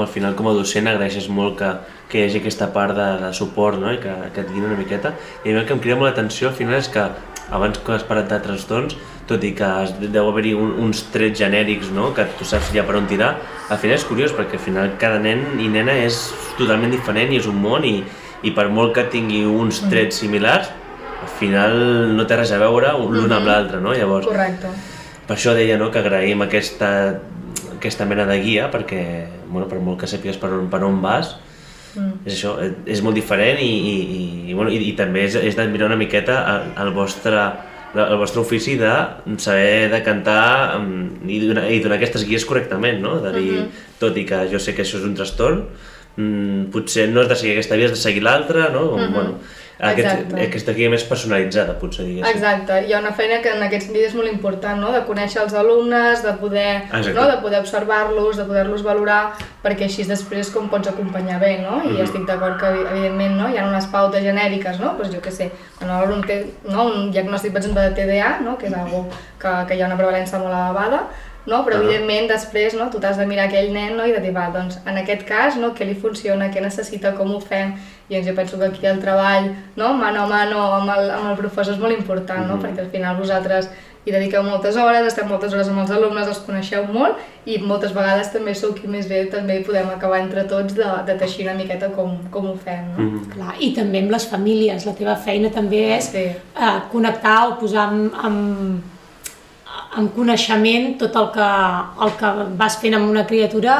Al 0.00 0.08
final, 0.08 0.34
com 0.34 0.48
a 0.48 0.54
docent, 0.56 0.88
agraeixes 0.88 1.28
molt 1.28 1.58
que, 1.58 1.70
que 2.08 2.20
hi 2.20 2.24
hagi 2.26 2.40
aquesta 2.40 2.70
part 2.72 2.96
de, 2.96 3.08
de 3.20 3.32
suport 3.36 3.80
no? 3.80 3.92
i 3.92 4.00
que, 4.00 4.14
que 4.32 4.44
et 4.44 4.52
guin 4.52 4.64
una 4.64 4.78
miqueta. 4.78 5.12
I 5.44 5.50
a 5.50 5.52
mi 5.52 5.60
el 5.60 5.66
que 5.68 5.76
em 5.76 5.82
crida 5.84 5.98
molt 6.00 6.10
l'atenció 6.10 6.48
al 6.48 6.56
final 6.56 6.78
és 6.78 6.88
que, 6.92 7.04
abans 7.52 7.76
que 7.84 7.92
has 7.92 8.06
parat 8.08 8.30
de 8.30 8.38
trastorns, 8.40 8.96
tot 9.28 9.44
i 9.44 9.52
que 9.56 9.68
deu 10.00 10.30
haver-hi 10.30 10.54
un, 10.58 10.72
uns 10.86 11.04
trets 11.12 11.38
genèrics 11.38 11.92
no? 11.94 12.10
que 12.16 12.24
tu 12.38 12.48
saps 12.48 12.72
ja 12.74 12.86
per 12.88 12.96
on 12.98 13.08
tirar, 13.10 13.34
al 13.68 13.80
final 13.82 13.98
és 13.98 14.06
curiós 14.08 14.32
perquè 14.36 14.58
al 14.58 14.64
final 14.64 14.94
cada 15.00 15.20
nen 15.22 15.60
i 15.60 15.68
nena 15.72 15.94
és 16.00 16.24
totalment 16.58 16.92
diferent 16.94 17.32
i 17.32 17.40
és 17.42 17.48
un 17.50 17.60
món 17.60 17.84
i, 17.86 17.98
i 18.42 18.54
per 18.56 18.70
molt 18.72 18.96
que 18.96 19.04
tingui 19.12 19.44
uns 19.46 19.82
trets 19.92 20.22
similars, 20.24 20.72
al 21.22 21.30
final 21.38 21.76
no 22.16 22.26
té 22.26 22.40
res 22.40 22.50
a 22.50 22.58
veure 22.58 22.96
l'un 22.96 23.28
amb 23.28 23.44
mhm. 23.44 23.50
l'altre, 23.50 23.84
no? 23.84 23.92
Llavors, 23.94 24.26
Correcte. 24.26 24.72
Per 25.22 25.36
això 25.36 25.52
deia 25.54 25.76
no, 25.78 25.86
que 25.94 26.00
agraïm 26.00 26.42
aquesta, 26.42 26.88
aquesta 27.76 28.04
mena 28.10 28.26
de 28.26 28.40
guia, 28.42 28.66
perquè 28.72 29.02
bueno, 29.52 29.68
per 29.68 29.80
molt 29.80 30.00
que 30.00 30.10
sàpigues 30.10 30.40
per 30.40 30.50
on, 30.56 30.70
per 30.72 30.82
on 30.86 31.00
vas, 31.04 31.36
mm. 31.94 32.24
és 32.26 32.38
això, 32.38 32.56
és 32.86 33.02
molt 33.04 33.18
diferent 33.18 33.60
i, 33.60 33.68
i, 33.68 33.96
i, 34.48 34.54
bueno, 34.54 34.72
i, 34.72 34.80
i 34.88 34.96
també 34.98 35.26
és, 35.28 35.36
és 35.36 35.58
d'admirar 35.58 35.90
una 35.90 36.00
miqueta 36.00 36.40
el, 36.54 36.72
el 36.86 36.96
vostre 36.96 37.44
el 37.92 38.16
vostre 38.16 38.40
ofici 38.40 38.78
de 38.80 38.90
saber 39.36 39.90
de 39.92 40.00
cantar 40.02 40.78
mm, 40.80 41.28
i 41.28 41.40
donar, 41.42 41.66
i 41.68 41.80
donar 41.84 41.98
aquestes 41.98 42.24
guies 42.24 42.46
correctament, 42.48 43.02
no? 43.04 43.18
De 43.20 43.32
dir, 43.36 43.50
uh 43.52 43.58
mhm. 43.58 43.66
-huh. 43.68 43.98
tot 43.98 44.16
i 44.16 44.24
que 44.24 44.48
jo 44.50 44.58
sé 44.58 44.74
que 44.74 44.82
això 44.82 44.96
és 44.96 45.04
un 45.04 45.14
trastorn, 45.14 45.66
mmm, 46.16 46.70
potser 46.72 47.08
no 47.10 47.20
has 47.20 47.28
de 47.28 47.36
seguir 47.36 47.52
aquesta 47.52 47.76
via, 47.76 47.86
has 47.86 47.92
de 47.92 47.96
seguir 48.08 48.22
l'altra, 48.22 48.70
no? 48.70 48.82
Uh 48.82 48.96
mhm. 48.96 49.04
-huh. 49.04 49.12
bueno, 49.12 49.34
aquest, 49.82 50.34
aquesta 50.38 50.72
guia 50.76 50.88
més 50.92 51.02
personalitzada, 51.08 51.74
potser, 51.80 52.04
diguéssim. 52.06 52.28
Exacte, 52.30 52.76
hi 52.86 52.92
ha 52.94 53.00
una 53.02 53.10
feina 53.18 53.40
que 53.42 53.50
en 53.50 53.64
aquest 53.66 53.88
sentit 53.88 54.06
és 54.06 54.14
molt 54.14 54.30
important, 54.30 54.78
no? 54.78 54.92
de 54.94 55.00
conèixer 55.08 55.40
els 55.42 55.56
alumnes, 55.58 56.22
de 56.22 56.34
poder, 56.38 56.68
no? 56.92 57.24
de 57.30 57.38
poder 57.42 57.58
observar-los, 57.64 58.38
de 58.38 58.46
poder-los 58.46 58.84
valorar, 58.86 59.20
perquè 59.64 59.88
així 59.88 60.06
després 60.06 60.52
com 60.54 60.70
pots 60.70 60.92
acompanyar 60.92 61.40
bé, 61.42 61.56
no? 61.64 61.80
I 61.82 61.88
mm 61.88 61.96
-hmm. 61.96 62.04
estic 62.04 62.26
d'acord 62.30 62.60
que, 62.60 62.70
evidentment, 62.92 63.34
no? 63.40 63.48
hi 63.48 63.58
ha 63.58 63.66
unes 63.66 63.86
pautes 63.86 64.22
genèriques, 64.22 64.78
no? 64.78 64.94
Pues 64.96 65.10
jo 65.10 65.20
què 65.20 65.30
sé, 65.30 65.50
quan 65.78 65.90
l'alumne 65.90 66.26
té 66.26 66.46
no? 66.64 66.86
un 66.86 67.10
diagnòstic, 67.10 67.52
per 67.52 67.60
exemple, 67.60 67.82
de 67.82 67.94
TDA, 67.94 68.40
no? 68.40 68.56
que 68.58 68.66
és 68.66 68.74
algo 68.74 69.08
que, 69.38 69.50
que 69.66 69.74
hi 69.74 69.82
ha 69.82 69.86
una 69.86 69.98
prevalència 69.98 70.38
molt 70.38 70.54
elevada, 70.54 71.08
no? 71.46 71.64
però 71.64 71.74
uh 71.74 71.80
-huh. 71.80 71.84
evidentment 71.84 72.28
després 72.28 72.74
no? 72.74 72.90
tu 72.90 73.00
t'has 73.00 73.16
de 73.16 73.26
mirar 73.26 73.46
aquell 73.46 73.72
nen 73.72 73.96
no? 73.96 74.06
i 74.06 74.12
de 74.12 74.20
dir, 74.20 74.32
va, 74.32 74.50
doncs 74.50 74.78
en 74.86 74.96
aquest 74.96 75.24
cas 75.24 75.56
no? 75.56 75.74
què 75.74 75.84
li 75.84 75.94
funciona, 75.94 76.50
què 76.50 76.60
necessita, 76.60 77.12
com 77.12 77.34
ho 77.34 77.40
fem 77.40 77.74
i 78.12 78.18
doncs 78.18 78.28
jo 78.28 78.34
penso 78.36 78.58
que 78.58 78.64
aquí 78.68 78.86
el 78.86 79.00
treball 79.00 79.48
no? 79.76 79.94
mano 79.94 80.22
a 80.22 80.26
mano 80.26 80.66
amb 80.80 80.90
el, 80.96 81.10
amb 81.10 81.30
el 81.30 81.36
professor 81.38 81.74
és 81.74 81.80
molt 81.80 81.96
important, 81.96 82.44
uh 82.44 82.50
-huh. 82.50 82.56
no? 82.56 82.62
perquè 82.62 82.80
al 82.80 82.90
final 82.90 83.16
vosaltres 83.16 83.68
hi 84.04 84.10
dediqueu 84.10 84.42
moltes 84.42 84.76
hores, 84.76 85.06
esteu 85.06 85.26
moltes 85.28 85.52
hores 85.52 85.68
amb 85.68 85.78
els 85.84 85.90
alumnes, 85.94 86.26
els 86.26 86.40
coneixeu 86.46 86.86
molt 86.90 87.20
i 87.46 87.58
moltes 87.58 87.92
vegades 87.94 88.32
també 88.32 88.54
sou 88.54 88.72
qui 88.74 88.88
més 88.90 89.06
bé 89.08 89.26
també 89.30 89.60
podem 89.66 89.88
acabar 89.90 90.18
entre 90.18 90.42
tots 90.50 90.74
de, 90.74 90.88
de 91.06 91.14
teixir 91.20 91.46
una 91.46 91.54
miqueta 91.54 91.88
com, 91.94 92.16
com 92.30 92.50
ho 92.50 92.56
fem. 92.64 92.82
No? 92.96 92.98
Mm 92.98 93.10
-hmm. 93.10 93.34
Clar, 93.34 93.54
I 93.60 93.72
també 93.74 93.98
amb 93.98 94.10
les 94.10 94.26
famílies, 94.26 94.86
la 94.86 94.92
teva 94.92 95.16
feina 95.16 95.50
també 95.50 95.96
és 95.96 96.10
sí. 96.10 96.26
uh, 96.56 96.80
connectar 96.92 97.48
o 97.48 97.56
posar 97.60 97.88
amb, 97.88 98.12
amb 98.14 98.82
amb 99.98 100.14
coneixement 100.14 100.98
tot 100.98 101.16
el 101.20 101.26
que, 101.34 101.48
el 102.04 102.12
que 102.20 102.30
vas 102.60 102.78
fent 102.80 102.94
amb 102.96 103.10
una 103.10 103.24
criatura, 103.28 103.74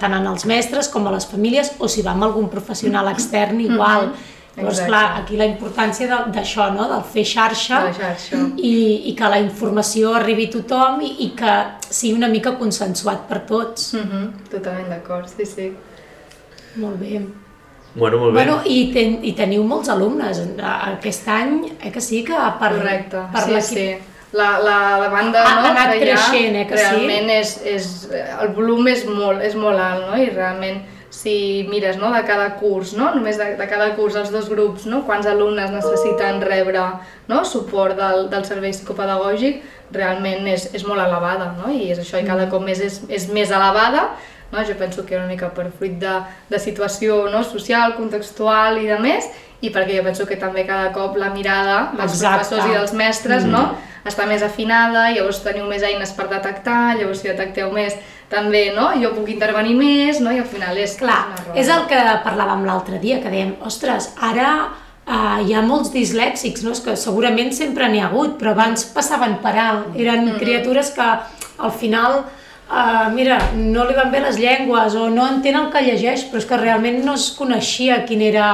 tant 0.00 0.14
en 0.16 0.26
els 0.26 0.46
mestres 0.48 0.88
com 0.88 1.06
a 1.06 1.12
les 1.14 1.26
famílies, 1.26 1.74
o 1.78 1.88
si 1.88 2.02
va 2.02 2.14
amb 2.14 2.24
algun 2.24 2.48
professional 2.48 3.08
extern 3.12 3.60
igual. 3.60 4.06
Mm 4.06 4.12
-hmm. 4.12 4.32
Llavors, 4.56 4.78
Exacte. 4.78 4.90
clar, 4.90 5.20
aquí 5.20 5.36
la 5.36 5.46
importància 5.46 6.06
d'això, 6.30 6.68
no? 6.74 6.84
del 6.88 7.02
fer 7.02 7.24
xarxa, 7.24 7.92
xarxa. 7.92 8.36
I, 8.56 9.02
i 9.10 9.14
que 9.18 9.28
la 9.28 9.40
informació 9.40 10.14
arribi 10.14 10.46
a 10.46 10.50
tothom 10.52 11.00
i, 11.00 11.10
i 11.26 11.28
que 11.34 11.54
sigui 11.90 12.14
una 12.14 12.28
mica 12.28 12.52
consensuat 12.56 13.26
per 13.28 13.40
tots. 13.46 13.94
Mm 13.94 13.98
-hmm. 14.00 14.30
Totalment 14.50 14.88
d'acord, 14.88 15.26
sí, 15.36 15.44
sí. 15.44 15.72
Molt 16.76 17.00
bé. 17.00 17.26
Bueno, 17.94 18.18
molt 18.18 18.32
bé. 18.34 18.44
Bueno, 18.44 18.60
i, 18.64 18.92
ten, 18.92 19.18
i 19.22 19.32
teniu 19.32 19.64
molts 19.64 19.88
alumnes. 19.88 20.40
Aquest 20.62 21.28
any, 21.28 21.72
eh, 21.80 21.90
que 21.90 22.00
sí, 22.00 22.24
que 22.24 22.34
per, 22.58 22.72
Correcte, 22.76 23.18
per 23.32 23.42
sí, 23.42 23.50
l'equip- 23.50 23.78
sí. 23.78 24.13
La, 24.34 24.58
la, 24.58 24.78
la 24.98 25.08
banda 25.12 25.44
Ha 25.46 25.60
no, 25.60 25.68
anat 25.70 25.92
que 25.94 26.10
ha, 26.10 26.16
creixent, 26.18 26.56
eh, 26.58 26.66
que 26.66 26.76
sí? 26.76 26.82
realment 26.82 27.30
és, 27.30 27.54
és, 27.70 27.84
el 28.42 28.50
volum 28.56 28.88
és 28.90 29.04
molt, 29.06 29.44
és 29.46 29.54
molt 29.54 29.78
alt, 29.78 30.08
no? 30.08 30.18
I 30.18 30.26
realment, 30.32 30.80
si 31.14 31.64
mires 31.70 31.96
no, 32.00 32.10
de 32.10 32.24
cada 32.26 32.48
curs, 32.58 32.92
no? 32.98 33.12
només 33.14 33.38
de, 33.38 33.52
de 33.54 33.66
cada 33.70 33.92
curs, 33.94 34.16
els 34.18 34.32
dos 34.34 34.48
grups, 34.50 34.88
no? 34.90 35.04
quants 35.06 35.28
alumnes 35.30 35.70
necessiten 35.70 36.42
rebre 36.42 36.82
no? 37.30 37.44
suport 37.46 37.94
del, 37.94 38.26
del 38.32 38.44
servei 38.48 38.74
psicopedagògic, 38.74 39.62
realment 39.94 40.48
és, 40.50 40.66
és 40.74 40.82
molt 40.88 40.98
elevada, 41.04 41.52
no? 41.60 41.70
i 41.70 41.92
és 41.94 42.02
això, 42.02 42.18
i 42.18 42.24
Mm. 42.24 42.32
cada 42.32 42.48
cop 42.50 42.66
més 42.66 42.82
és, 42.82 42.98
és 43.08 43.28
més 43.30 43.54
elevada, 43.54 44.08
no? 44.50 44.64
jo 44.66 44.74
penso 44.80 45.06
que 45.06 45.14
una 45.16 45.30
mica 45.30 45.52
per 45.54 45.68
fruit 45.78 45.94
de, 46.02 46.18
de 46.50 46.58
situació 46.58 47.28
no? 47.30 47.44
social, 47.46 47.94
contextual 47.94 48.82
i 48.82 48.90
de 48.90 48.98
més, 48.98 49.30
i 49.62 49.70
perquè 49.70 50.00
jo 50.00 50.04
penso 50.04 50.26
que 50.26 50.36
també 50.36 50.66
cada 50.66 50.90
cop 50.92 51.14
la 51.16 51.30
mirada 51.30 51.92
dels 51.94 52.18
Exacte. 52.18 52.42
professors 52.42 52.66
i 52.66 52.74
dels 52.74 52.92
mestres 52.92 53.46
no? 53.46 53.68
Està 54.04 54.26
més 54.28 54.42
afinada, 54.44 55.08
llavors 55.14 55.42
teniu 55.44 55.66
més 55.68 55.82
eines 55.82 56.12
per 56.16 56.28
detectar, 56.28 56.96
llavors 56.98 57.22
si 57.22 57.30
detecteu 57.30 57.72
més 57.72 57.96
també 58.30 58.70
no? 58.76 58.90
jo 59.00 59.12
puc 59.16 59.28
intervenir 59.32 59.74
més 59.78 60.20
no? 60.20 60.32
i 60.32 60.40
al 60.42 60.48
final 60.48 60.78
és, 60.80 60.96
Clar, 61.00 61.20
roda. 61.38 61.58
és 61.60 61.70
el 61.72 61.84
que 61.90 62.00
parlàvem 62.24 62.64
l'altre 62.68 63.00
dia, 63.02 63.20
que 63.22 63.32
dèiem, 63.32 63.54
ostres, 63.64 64.10
ara 64.20 64.50
uh, 65.06 65.40
hi 65.44 65.54
ha 65.54 65.64
molts 65.64 65.92
dislèxics, 65.94 66.64
no? 66.64 66.74
És 66.74 66.82
que 66.84 66.96
segurament 67.00 67.52
sempre 67.56 67.88
n'hi 67.90 68.02
ha 68.02 68.08
hagut, 68.10 68.38
però 68.40 68.54
abans 68.54 68.86
passaven 68.94 69.38
per 69.44 69.54
alt. 69.60 69.98
Eren 70.00 70.32
criatures 70.40 70.92
que 70.96 71.04
al 71.04 71.74
final, 71.80 72.22
uh, 72.68 73.08
mira, 73.14 73.38
no 73.56 73.86
li 73.88 73.96
van 73.96 74.12
bé 74.14 74.22
les 74.24 74.40
llengües 74.40 74.96
o 74.98 75.10
no 75.12 75.28
entén 75.30 75.58
el 75.60 75.70
que 75.72 75.84
llegeix, 75.84 76.26
però 76.30 76.42
és 76.42 76.48
que 76.48 76.60
realment 76.60 77.04
no 77.04 77.18
es 77.20 77.30
coneixia 77.36 78.02
quina 78.08 78.28
era 78.30 78.48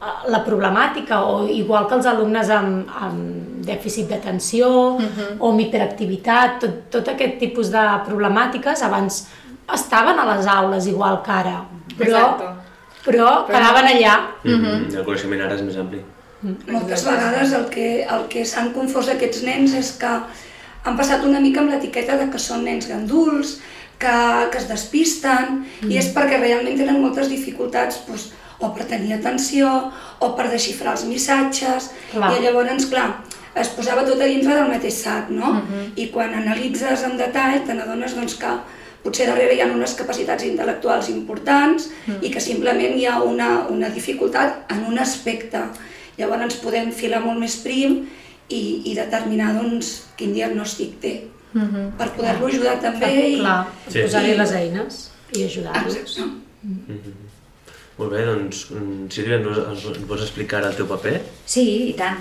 la 0.00 0.40
problemàtica, 0.44 1.20
o 1.28 1.44
igual 1.48 1.86
que 1.88 1.98
els 1.98 2.06
alumnes 2.08 2.48
amb, 2.54 2.88
amb 2.88 3.64
dèficit 3.66 4.08
d'atenció 4.08 4.70
o 4.96 5.50
amb 5.50 5.60
hiperactivitat, 5.60 6.56
tot, 6.62 6.78
tot 6.94 7.10
aquest 7.12 7.36
tipus 7.42 7.68
de 7.72 7.82
problemàtiques 8.06 8.80
abans 8.86 9.26
estaven 9.74 10.18
a 10.18 10.24
les 10.32 10.48
aules 10.48 10.88
igual 10.88 11.20
que 11.22 11.34
ara, 11.34 11.58
però, 11.98 12.22
Exacte. 12.22 12.48
però 13.04 13.28
quedaven 13.46 13.90
allà. 13.92 14.14
Mm 14.44 14.58
-hmm. 14.60 14.96
El 14.96 15.04
coneixement 15.04 15.42
ara 15.42 15.54
és 15.54 15.62
més 15.62 15.76
ampli. 15.76 16.00
Moltes 16.42 17.04
vegades 17.04 17.52
el 17.52 17.68
que, 17.68 18.06
el 18.08 18.22
que 18.28 18.44
s'han 18.44 18.72
confós 18.72 19.08
aquests 19.08 19.42
nens 19.42 19.74
és 19.74 19.92
que 20.00 20.12
han 20.84 20.96
passat 20.96 21.24
una 21.24 21.40
mica 21.40 21.60
amb 21.60 21.70
l'etiqueta 21.70 22.16
de 22.16 22.30
que 22.30 22.38
són 22.38 22.64
nens 22.64 22.88
ganduls, 22.88 23.60
que, 23.98 24.48
que 24.50 24.58
es 24.58 24.68
despisten, 24.68 25.66
i 25.82 25.98
és 25.98 26.08
perquè 26.14 26.40
realment 26.40 26.78
tenen 26.78 27.02
moltes 27.02 27.28
dificultats 27.28 28.00
doncs, 28.06 28.30
o 28.60 28.70
per 28.76 28.84
tenir 28.84 29.14
atenció, 29.16 29.70
o 30.20 30.32
per 30.36 30.50
desxifrar 30.52 30.92
els 30.96 31.04
missatges, 31.08 31.90
Clar. 32.12 32.34
i 32.36 32.42
llavors, 32.44 32.86
clar, 32.90 33.08
es 33.56 33.68
posava 33.74 34.04
tot 34.06 34.20
a 34.20 34.28
dintre 34.28 34.54
del 34.54 34.68
mateix 34.70 35.00
sac, 35.02 35.30
no? 35.30 35.62
I 35.96 36.08
quan 36.14 36.34
analitzes 36.34 37.02
en 37.08 37.16
detall 37.18 37.64
te 37.66 37.74
n'adones 37.74 38.14
doncs, 38.14 38.36
que 38.38 38.52
potser 39.02 39.26
darrere 39.26 39.54
hi 39.56 39.62
ha 39.64 39.66
unes 39.72 39.94
capacitats 39.96 40.44
intel·lectuals 40.44 41.08
importants 41.08 41.88
i 42.20 42.30
que 42.30 42.40
simplement 42.40 42.94
hi 42.98 43.06
ha 43.08 43.22
una, 43.24 43.66
una 43.72 43.88
dificultat 43.88 44.70
en 44.70 44.84
un 44.92 44.98
aspecte. 45.00 45.62
Llavors 46.18 46.42
ens 46.42 46.56
podem 46.60 46.92
filar 46.92 47.22
molt 47.24 47.40
més 47.40 47.56
prim 47.64 48.02
i, 48.48 48.60
i 48.84 48.94
determinar 48.94 49.54
doncs, 49.56 50.10
quin 50.16 50.34
diagnòstic 50.36 51.00
té 51.00 51.14
per 51.98 52.10
poder-lo 52.14 52.46
ajudar 52.46 52.76
també. 52.78 53.08
I, 53.32 53.38
Clar, 53.40 53.66
Sí. 53.88 54.02
posar-hi 54.04 54.36
les 54.38 54.52
eines 54.52 55.10
i 55.34 55.44
ajudar-los. 55.48 55.96
Exacte. 55.96 57.29
Molt 58.00 58.14
bé, 58.14 58.24
doncs, 58.24 58.64
mm, 58.72 59.08
Sílvia, 59.12 59.38
ens, 59.42 59.58
ens, 59.74 60.04
vols 60.08 60.22
explicar 60.24 60.62
el 60.64 60.76
teu 60.78 60.86
paper? 60.88 61.18
Sí, 61.44 61.66
i 61.90 61.96
tant. 61.98 62.20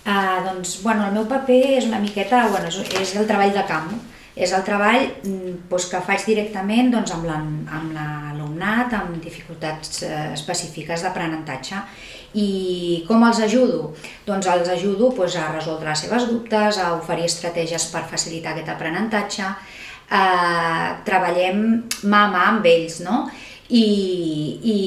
Uh, 0.00 0.38
doncs, 0.48 0.78
bueno, 0.82 1.06
el 1.06 1.12
meu 1.14 1.26
paper 1.30 1.60
és 1.78 1.86
una 1.86 2.00
miqueta, 2.02 2.48
bueno, 2.50 2.66
és, 2.72 2.80
és 2.98 3.12
el 3.20 3.28
treball 3.28 3.52
de 3.54 3.62
camp. 3.68 3.92
És 4.40 4.52
el 4.56 4.62
treball 4.64 5.04
doncs, 5.22 5.86
que 5.90 6.00
faig 6.06 6.22
directament 6.24 6.88
doncs, 6.94 7.10
amb 7.12 7.26
l'an- 7.28 7.66
amb 7.76 7.92
l'alumnat 7.92 8.94
amb 8.96 9.18
dificultats 9.22 10.02
eh, 10.06 10.30
específiques 10.32 11.02
d'aprenentatge. 11.04 11.80
I 12.40 13.04
com 13.08 13.24
els 13.26 13.40
ajudo? 13.44 13.90
Doncs 14.26 14.46
els 14.46 14.70
ajudo 14.70 15.10
doncs, 15.18 15.36
a 15.36 15.50
resoldre 15.52 15.90
les 15.90 16.04
seves 16.06 16.28
dubtes, 16.30 16.78
a 16.78 16.94
oferir 16.94 17.26
estratègies 17.28 17.88
per 17.92 18.04
facilitar 18.08 18.54
aquest 18.54 18.70
aprenentatge, 18.72 19.50
eh, 20.10 20.88
treballem 21.04 21.64
mà 22.06 22.24
a 22.26 22.32
mà 22.32 22.44
amb 22.54 22.66
ells, 22.70 23.00
no? 23.04 23.24
I, 23.70 23.84
i, 24.66 24.78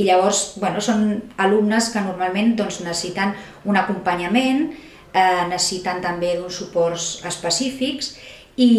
i 0.00 0.04
llavors 0.04 0.58
bueno, 0.60 0.82
són 0.84 1.06
alumnes 1.40 1.88
que 1.92 2.02
normalment 2.04 2.54
doncs, 2.58 2.82
necessiten 2.84 3.32
un 3.64 3.78
acompanyament, 3.80 4.66
eh, 5.12 5.44
necessiten 5.48 6.02
també 6.04 6.34
d'uns 6.36 6.58
suports 6.60 7.06
específics 7.24 8.12
i, 8.56 8.70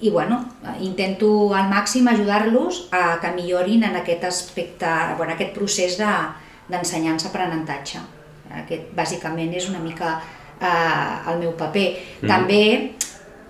i 0.00 0.10
bueno, 0.10 0.40
intento 0.82 1.28
al 1.54 1.68
màxim 1.70 2.06
ajudar-los 2.10 2.84
a 2.94 3.18
que 3.22 3.34
millorin 3.34 3.84
en 3.86 3.98
aquest 3.98 4.24
aspecte, 4.30 4.90
bueno, 5.18 5.34
aquest 5.34 5.54
procés 5.58 5.98
de, 5.98 6.10
d'ensenyança-aprenentatge. 6.70 8.00
Aquest 8.64 8.92
bàsicament 8.96 9.52
és 9.56 9.68
una 9.70 9.82
mica 9.82 10.16
eh, 10.60 11.30
el 11.30 11.40
meu 11.42 11.54
paper. 11.58 11.88
Mm. 12.22 12.28
També 12.30 12.62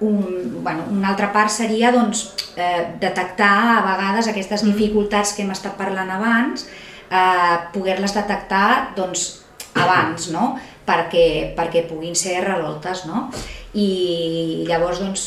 un, 0.01 0.61
bueno, 0.63 0.85
una 0.91 1.11
altra 1.13 1.31
part 1.33 1.51
seria 1.51 1.93
doncs, 1.95 2.27
eh, 2.57 2.97
detectar 3.01 3.79
a 3.79 3.81
vegades 3.87 4.29
aquestes 4.29 4.65
dificultats 4.67 5.35
que 5.35 5.45
hem 5.45 5.53
estat 5.55 5.77
parlant 5.79 6.11
abans, 6.11 6.67
eh, 7.11 7.57
poder-les 7.75 8.15
detectar 8.15 8.95
doncs, 8.97 9.45
abans, 9.75 10.31
no? 10.31 10.55
perquè, 10.87 11.55
perquè 11.57 11.85
puguin 11.89 12.15
ser 12.19 12.43
resoltes. 12.45 13.05
No? 13.09 13.29
I 13.75 14.65
llavors, 14.69 15.01
doncs, 15.03 15.25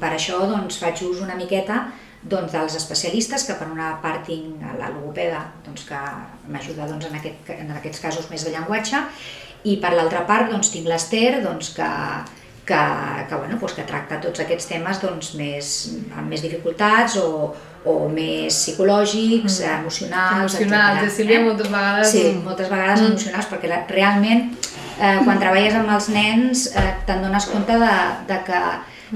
per 0.00 0.14
això 0.14 0.44
doncs, 0.48 0.78
faig 0.80 1.02
ús 1.06 1.20
una 1.24 1.36
miqueta 1.38 1.86
doncs, 2.22 2.52
dels 2.52 2.76
especialistes, 2.76 3.46
que 3.48 3.56
per 3.56 3.68
una 3.72 3.94
part 4.02 4.26
tinc 4.28 4.60
la 4.78 4.90
logopeda, 4.92 5.44
doncs, 5.64 5.86
que 5.88 6.00
m'ajuda 6.52 6.88
doncs, 6.88 7.08
en, 7.08 7.16
aquest, 7.20 7.54
en 7.56 7.72
aquests 7.76 8.02
casos 8.04 8.28
més 8.32 8.44
de 8.44 8.52
llenguatge, 8.54 9.00
i 9.68 9.76
per 9.80 9.92
l'altra 9.92 10.24
part 10.28 10.52
doncs, 10.52 10.72
tinc 10.72 10.88
l'Ester, 10.88 11.40
doncs, 11.44 11.72
que, 11.76 11.88
que, 12.70 13.26
que, 13.28 13.34
bueno, 13.34 13.58
doncs 13.58 13.74
que 13.74 13.84
tracta 13.88 14.20
tots 14.22 14.44
aquests 14.44 14.68
temes 14.70 15.00
doncs, 15.02 15.32
més, 15.38 15.70
amb 16.14 16.30
més 16.30 16.42
dificultats 16.44 17.16
o, 17.18 17.50
o 17.84 17.94
més 18.12 18.54
psicològics, 18.54 19.58
mm. 19.58 19.80
emocionals, 19.80 20.54
Emocionals, 20.54 21.02
etcètera, 21.08 21.40
eh, 21.40 21.46
moltes 21.48 21.72
vegades. 21.72 22.12
Sí, 22.12 22.24
moltes 22.44 22.70
vegades 22.70 23.00
mm. 23.02 23.08
emocionals, 23.10 23.48
perquè 23.50 23.72
la, 23.72 23.80
realment 23.90 24.44
eh, 25.00 25.18
quan 25.24 25.42
treballes 25.42 25.78
amb 25.80 25.90
els 25.96 26.10
nens 26.14 26.68
eh, 26.70 26.90
te'n 27.08 27.24
dones 27.26 27.48
compte 27.50 27.78
de, 27.82 27.96
de, 28.30 28.38
que, 28.46 28.60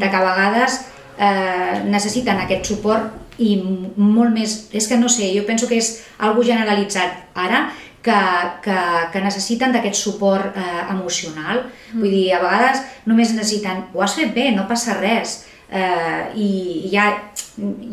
de 0.00 0.08
que 0.08 0.22
a 0.22 0.24
vegades 0.26 0.80
eh, 1.18 1.84
necessiten 1.86 2.42
aquest 2.42 2.74
suport 2.74 3.38
i 3.42 3.56
molt 3.58 4.30
més, 4.34 4.58
és 4.74 4.86
que 4.86 4.98
no 4.98 5.08
sé, 5.10 5.30
jo 5.34 5.42
penso 5.46 5.66
que 5.70 5.78
és 5.78 5.96
algo 6.22 6.44
generalitzat 6.46 7.38
ara, 7.38 7.66
que, 8.04 8.20
que, 8.64 8.76
que 9.12 9.24
necessiten 9.24 9.72
d'aquest 9.72 9.96
suport 9.96 10.56
eh, 10.60 10.82
emocional. 10.92 11.64
Mm. 11.92 12.02
Vull 12.02 12.12
dir, 12.12 12.28
a 12.36 12.42
vegades 12.42 12.84
només 13.08 13.32
necessiten, 13.32 13.86
ho 13.94 14.04
has 14.04 14.16
fet 14.18 14.34
bé, 14.36 14.50
no 14.52 14.68
passa 14.68 14.98
res, 15.00 15.38
eh, 15.70 16.30
i 16.36 16.48
ja, 16.92 17.08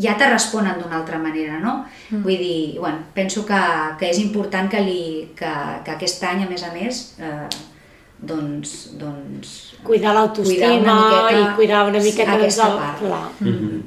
ja 0.04 0.18
te 0.20 0.30
responen 0.30 0.82
d'una 0.82 1.00
altra 1.00 1.20
manera, 1.22 1.60
no? 1.64 1.82
Mm. 2.10 2.24
Vull 2.26 2.44
dir, 2.44 2.62
bueno, 2.80 3.06
penso 3.16 3.46
que, 3.48 3.62
que 4.00 4.12
és 4.12 4.20
important 4.24 4.72
que, 4.72 4.84
li, 4.84 5.04
que, 5.38 5.54
que 5.86 5.96
aquest 5.96 6.28
any, 6.28 6.44
a 6.44 6.50
més 6.52 6.68
a 6.68 6.74
més, 6.76 7.04
eh, 7.22 7.48
doncs, 8.22 8.76
doncs 9.02 9.56
Cuidar 9.82 10.12
l'autoestima 10.14 10.98
i 11.34 11.40
cuidar 11.58 11.88
una 11.88 12.04
miqueta 12.04 12.36
doncs, 12.36 12.44
aquesta 12.44 12.68
el... 12.68 12.78
part. 12.78 13.00
Clar. 13.00 13.24
Mm 13.40 13.56
-hmm. 13.56 13.82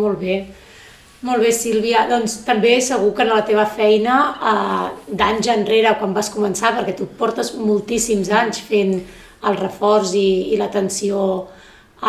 Molt 0.00 0.18
bé. 0.18 0.34
Molt 1.22 1.42
bé, 1.44 1.52
Sílvia. 1.52 2.06
Doncs 2.08 2.38
també 2.46 2.78
segur 2.80 3.12
que 3.16 3.24
en 3.26 3.32
la 3.34 3.44
teva 3.44 3.66
feina, 3.68 4.18
eh, 4.50 5.14
d'anys 5.20 5.50
enrere, 5.52 5.96
quan 5.98 6.14
vas 6.16 6.30
començar, 6.32 6.72
perquè 6.78 6.96
tu 6.96 7.06
portes 7.18 7.54
moltíssims 7.54 8.30
anys 8.30 8.60
fent 8.64 8.94
el 9.48 9.56
reforç 9.56 10.14
i, 10.16 10.54
i 10.54 10.60
l'atenció 10.60 11.48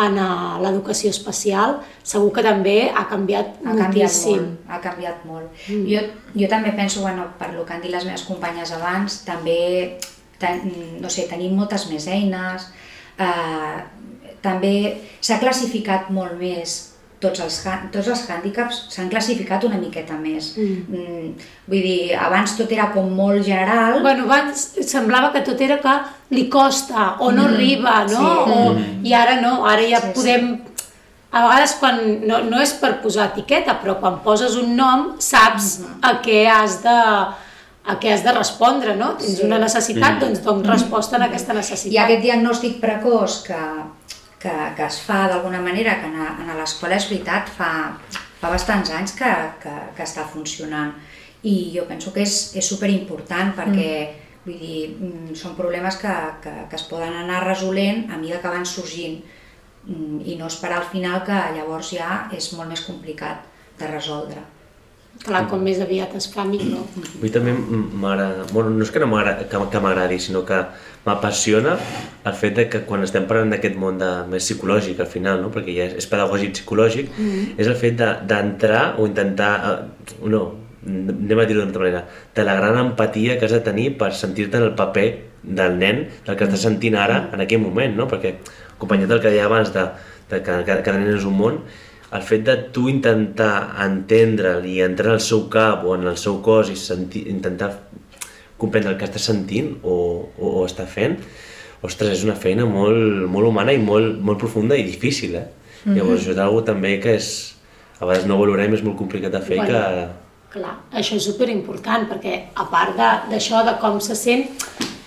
en 0.00 0.16
eh, 0.16 0.28
l'educació 0.64 1.10
especial, 1.12 1.76
segur 2.02 2.30
que 2.32 2.44
també 2.46 2.76
ha 2.88 3.04
canviat 3.10 3.58
ha 3.60 3.74
canviat 3.76 4.08
moltíssim. 4.08 4.46
molt, 4.46 4.70
ha 4.72 4.80
canviat 4.80 5.26
molt. 5.28 5.50
Mm. 5.68 5.84
Jo, 5.90 6.04
jo 6.40 6.48
també 6.48 6.72
penso, 6.76 7.02
bueno, 7.04 7.28
per 7.38 7.52
lo 7.52 7.66
que 7.66 7.76
han 7.76 7.84
dit 7.84 7.92
les 7.92 8.06
meves 8.08 8.24
companyes 8.24 8.72
abans, 8.72 9.20
també, 9.28 9.98
ten, 10.40 10.64
no 11.02 11.12
sé, 11.12 11.28
tenim 11.28 11.52
moltes 11.58 11.84
més 11.90 12.08
eines, 12.08 12.70
eh, 13.20 13.76
també 14.42 14.74
s'ha 15.20 15.38
classificat 15.38 16.08
molt 16.10 16.40
més 16.40 16.91
tots 17.22 17.40
els, 17.44 17.56
tots 17.94 18.08
els 18.12 18.22
hàndicaps 18.34 18.80
s'han 18.92 19.08
classificat 19.12 19.62
una 19.68 19.78
miqueta 19.78 20.16
més. 20.18 20.52
Mm. 20.58 20.98
Mm, 20.98 21.28
vull 21.70 21.84
dir, 21.86 22.16
abans 22.18 22.56
tot 22.58 22.72
era 22.74 22.88
com 22.94 23.08
molt 23.14 23.44
general, 23.46 24.00
Bueno, 24.02 24.26
abans 24.26 24.66
semblava 24.90 25.30
que 25.32 25.44
tot 25.46 25.60
era 25.62 25.78
que 25.80 25.94
li 26.34 26.48
costa 26.50 27.12
o 27.20 27.30
no 27.32 27.46
arriba, 27.48 28.02
no? 28.10 28.26
sí. 28.44 28.58
O, 28.58 28.76
I 29.06 29.14
ara 29.14 29.38
no, 29.40 29.54
ara 29.64 29.86
ja 29.86 30.00
Sí, 30.02 30.08
sí. 30.10 30.14
podem... 30.18 30.52
A 31.32 31.40
vegades 31.46 31.72
quan, 31.80 31.96
no, 32.28 32.42
no 32.44 32.58
és 32.60 32.74
per 32.76 32.98
posar 33.00 33.30
etiqueta, 33.30 33.78
però 33.80 33.94
quan 34.02 34.18
poses 34.20 34.52
un 34.60 34.74
nom 34.76 35.14
saps 35.18 35.78
a 36.04 36.18
què 36.20 36.42
has 36.52 36.82
de 36.84 36.96
a 37.82 37.96
què 37.98 38.12
has 38.12 38.20
de 38.22 38.30
respondre, 38.36 38.92
no? 38.94 39.14
Tens 39.18 39.38
Sí. 39.38 39.46
una 39.46 39.56
necessitat, 39.58 40.20
doncs 40.20 40.42
dones 40.44 40.68
resposta 40.68 41.16
a 41.16 41.24
aquesta 41.24 41.54
necessitat. 41.56 41.94
I 41.94 41.98
aquest 41.98 42.20
diagnòstic 42.22 42.76
precoç 42.84 43.38
que, 43.48 43.62
que, 44.42 44.52
que 44.76 44.84
es 44.86 44.98
fa 45.06 45.26
d'alguna 45.30 45.60
manera, 45.62 45.98
que 46.00 46.06
en, 46.10 46.16
a- 46.20 46.36
en 46.42 46.52
l'escola 46.58 46.96
és 46.98 47.06
veritat, 47.10 47.48
fa, 47.56 47.70
fa 48.40 48.50
bastants 48.50 48.90
anys 48.90 49.14
que, 49.18 49.30
que, 49.62 49.74
que 49.96 50.02
està 50.06 50.24
funcionant. 50.28 50.92
I 51.42 51.72
jo 51.74 51.86
penso 51.88 52.12
que 52.14 52.22
és, 52.22 52.52
és 52.58 52.66
superimportant 52.68 53.52
perquè 53.56 53.92
vull 54.44 54.58
dir, 54.58 54.82
mm, 54.98 55.34
són 55.38 55.54
problemes 55.58 55.96
que, 56.02 56.12
que, 56.42 56.52
que 56.70 56.76
es 56.78 56.84
poden 56.90 57.14
anar 57.22 57.44
resolent 57.46 58.08
a 58.10 58.18
mesura 58.18 58.40
que 58.42 58.52
van 58.56 58.66
sorgint 58.66 59.20
mm, 59.86 60.20
i 60.26 60.36
no 60.38 60.46
esperar 60.50 60.80
al 60.80 60.88
final 60.90 61.22
que 61.26 61.38
llavors 61.56 61.92
ja 61.94 62.24
és 62.34 62.52
molt 62.58 62.68
més 62.70 62.82
complicat 62.86 63.46
de 63.78 63.86
resoldre. 63.90 64.42
Clar, 65.22 65.44
com 65.46 65.60
més 65.62 65.78
aviat 65.78 66.16
es 66.18 66.24
fa, 66.32 66.42
millor. 66.48 66.82
A 66.98 67.20
mi 67.22 67.28
també 67.30 67.52
m'agrada, 67.54 68.46
bueno, 68.50 68.72
no 68.74 68.82
és 68.82 68.90
que 68.90 68.98
no 68.98 69.06
m'agradi, 69.06 70.18
sinó 70.18 70.40
que 70.48 70.58
m'apassiona 71.04 71.76
el 72.26 72.34
fet 72.38 72.56
de 72.56 72.64
que 72.70 72.80
quan 72.88 73.04
estem 73.06 73.28
parlant 73.30 73.52
d'aquest 73.54 73.76
món 73.78 74.00
de, 74.00 74.08
més 74.32 74.42
psicològic 74.48 75.02
al 75.04 75.10
final, 75.12 75.38
no? 75.44 75.52
perquè 75.54 75.76
ja 75.76 75.86
és, 75.90 75.94
és 76.02 76.08
pedagògic 76.10 76.56
psicològic, 76.56 77.12
mm. 77.14 77.54
és 77.62 77.70
el 77.70 77.78
fet 77.78 78.00
de- 78.00 78.16
d'entrar 78.32 78.96
o 78.98 79.06
intentar, 79.06 79.52
eh, 79.70 80.16
no, 80.32 80.42
anem 80.86 81.38
a 81.38 81.46
dir-ho 81.46 81.62
d'una 81.62 81.84
manera, 81.84 82.02
de 82.34 82.48
la 82.48 82.56
gran 82.58 82.80
empatia 82.80 83.38
que 83.38 83.46
has 83.46 83.54
de 83.54 83.62
tenir 83.62 83.92
per 83.98 84.10
sentir-te 84.18 84.58
en 84.58 84.66
el 84.70 84.74
paper 84.78 85.06
del 85.42 85.78
nen, 85.78 86.06
del 86.26 86.38
que 86.38 86.48
estàs 86.48 86.66
sentint 86.66 86.98
ara, 86.98 87.28
en 87.34 87.42
aquell 87.46 87.62
moment, 87.62 87.94
no? 87.98 88.08
perquè 88.10 88.36
acompanyat 88.74 89.14
del 89.14 89.22
que 89.22 89.30
deia 89.30 89.46
abans 89.46 89.70
de, 89.74 89.86
de 90.30 90.42
que 90.42 90.60
cada 90.66 90.98
nen 90.98 91.14
és 91.14 91.26
un 91.28 91.38
món, 91.38 91.62
el 92.12 92.24
fet 92.28 92.44
de 92.44 92.56
tu 92.74 92.88
intentar 92.90 93.74
entendre'l 93.84 94.66
i 94.68 94.80
entrar 94.84 95.14
al 95.16 95.22
seu 95.24 95.46
cap 95.52 95.86
o 95.88 95.94
en 95.96 96.06
el 96.10 96.18
seu 96.20 96.40
cos 96.44 96.70
i 96.72 96.76
sentir, 96.76 97.24
intentar 97.32 97.70
comprendre 98.60 98.92
el 98.92 98.98
que 99.00 99.08
està 99.08 99.22
sentint 99.22 99.72
o, 99.82 99.96
o, 100.36 100.50
o 100.60 100.66
està 100.68 100.86
fent, 100.86 101.16
ostres, 101.82 102.18
és 102.18 102.26
una 102.26 102.36
feina 102.38 102.66
molt, 102.68 103.24
molt 103.32 103.48
humana 103.48 103.74
i 103.74 103.80
molt, 103.82 104.20
molt 104.22 104.38
profunda 104.38 104.78
i 104.78 104.84
difícil, 104.86 105.34
eh? 105.34 105.46
Mm 105.84 105.90
-hmm. 105.90 105.96
Llavors, 105.96 106.20
això 106.22 106.30
és 106.30 106.38
una 106.38 106.62
també 106.62 107.00
que 107.00 107.14
és, 107.16 107.56
a 107.98 108.06
vegades 108.06 108.26
no 108.26 108.38
valorem, 108.38 108.74
és 108.74 108.82
molt 108.82 108.96
complicat 108.96 109.32
de 109.32 109.40
fer 109.40 109.56
Bueno. 109.56 109.72
que... 109.72 110.08
Clar, 110.52 110.76
això 110.92 111.16
és 111.16 111.24
superimportant, 111.24 112.08
perquè 112.10 112.52
a 112.54 112.64
part 112.64 112.96
d'això, 113.30 113.64
de, 113.64 113.72
de 113.72 113.78
com 113.80 114.00
se 114.00 114.14
sent, 114.14 114.44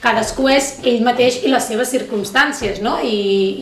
cadascú 0.05 0.45
és 0.51 0.67
ell 0.85 1.01
mateix 1.05 1.39
i 1.43 1.51
les 1.51 1.65
seves 1.65 1.89
circumstàncies, 1.93 2.81
no? 2.85 2.97
I, 3.01 3.15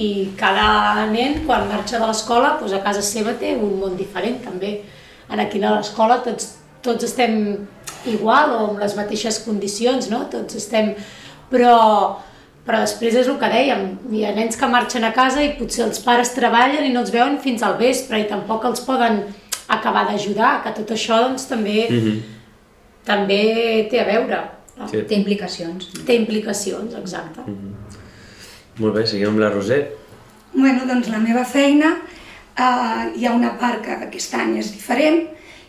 i 0.06 0.10
cada 0.40 1.06
nen, 1.12 1.40
quan 1.48 1.70
marxa 1.70 2.02
de 2.02 2.10
l'escola, 2.10 2.58
doncs 2.60 2.76
a 2.76 2.82
casa 2.84 3.04
seva 3.06 3.36
té 3.40 3.54
un 3.56 3.78
món 3.80 3.96
diferent, 4.00 4.42
també. 4.44 4.76
En 5.32 5.40
aquí 5.40 5.62
a 5.64 5.78
l'escola 5.78 6.20
tots, 6.26 6.58
tots 6.84 7.08
estem 7.08 7.38
igual 8.12 8.52
o 8.52 8.60
amb 8.68 8.84
les 8.84 8.96
mateixes 9.00 9.40
condicions, 9.46 10.12
no? 10.12 10.26
Tots 10.32 10.60
estem... 10.60 10.94
Però, 11.54 11.76
però 12.66 12.80
després 12.82 13.14
és 13.20 13.28
el 13.30 13.38
que 13.38 13.50
dèiem, 13.52 13.84
hi 14.12 14.24
ha 14.26 14.32
nens 14.34 14.58
que 14.58 14.70
marxen 14.72 15.04
a 15.06 15.12
casa 15.14 15.44
i 15.46 15.52
potser 15.58 15.84
els 15.86 16.02
pares 16.02 16.34
treballen 16.34 16.88
i 16.88 16.92
no 16.94 17.04
els 17.04 17.14
veuen 17.14 17.38
fins 17.44 17.62
al 17.62 17.78
vespre 17.78 18.24
i 18.24 18.28
tampoc 18.30 18.66
els 18.66 18.82
poden 18.88 19.22
acabar 19.70 20.08
d'ajudar, 20.10 20.56
que 20.64 20.74
tot 20.80 20.96
això 20.96 21.22
doncs, 21.28 21.46
també, 21.48 21.88
Mm 21.90 22.00
-hmm. 22.00 22.22
també 23.06 23.88
té 23.92 24.02
a 24.02 24.06
veure. 24.06 24.42
No? 24.78 24.88
Sí. 24.90 25.04
Té 25.10 25.18
implicacions. 25.20 25.92
Té 26.08 26.18
implicacions, 26.18 26.96
exacte. 27.00 27.46
Molt 28.80 28.96
bé, 28.96 29.06
seguim 29.08 29.34
amb 29.34 29.44
la 29.44 29.52
Roser. 29.54 29.84
Bueno, 30.54 30.88
doncs 30.90 31.10
la 31.14 31.22
meva 31.22 31.44
feina, 31.46 31.96
eh, 32.58 33.04
hi 33.16 33.26
ha 33.26 33.34
una 33.34 33.54
part 33.60 33.84
que 33.86 33.98
aquest 34.08 34.34
any 34.38 34.58
és 34.62 34.72
diferent 34.74 35.22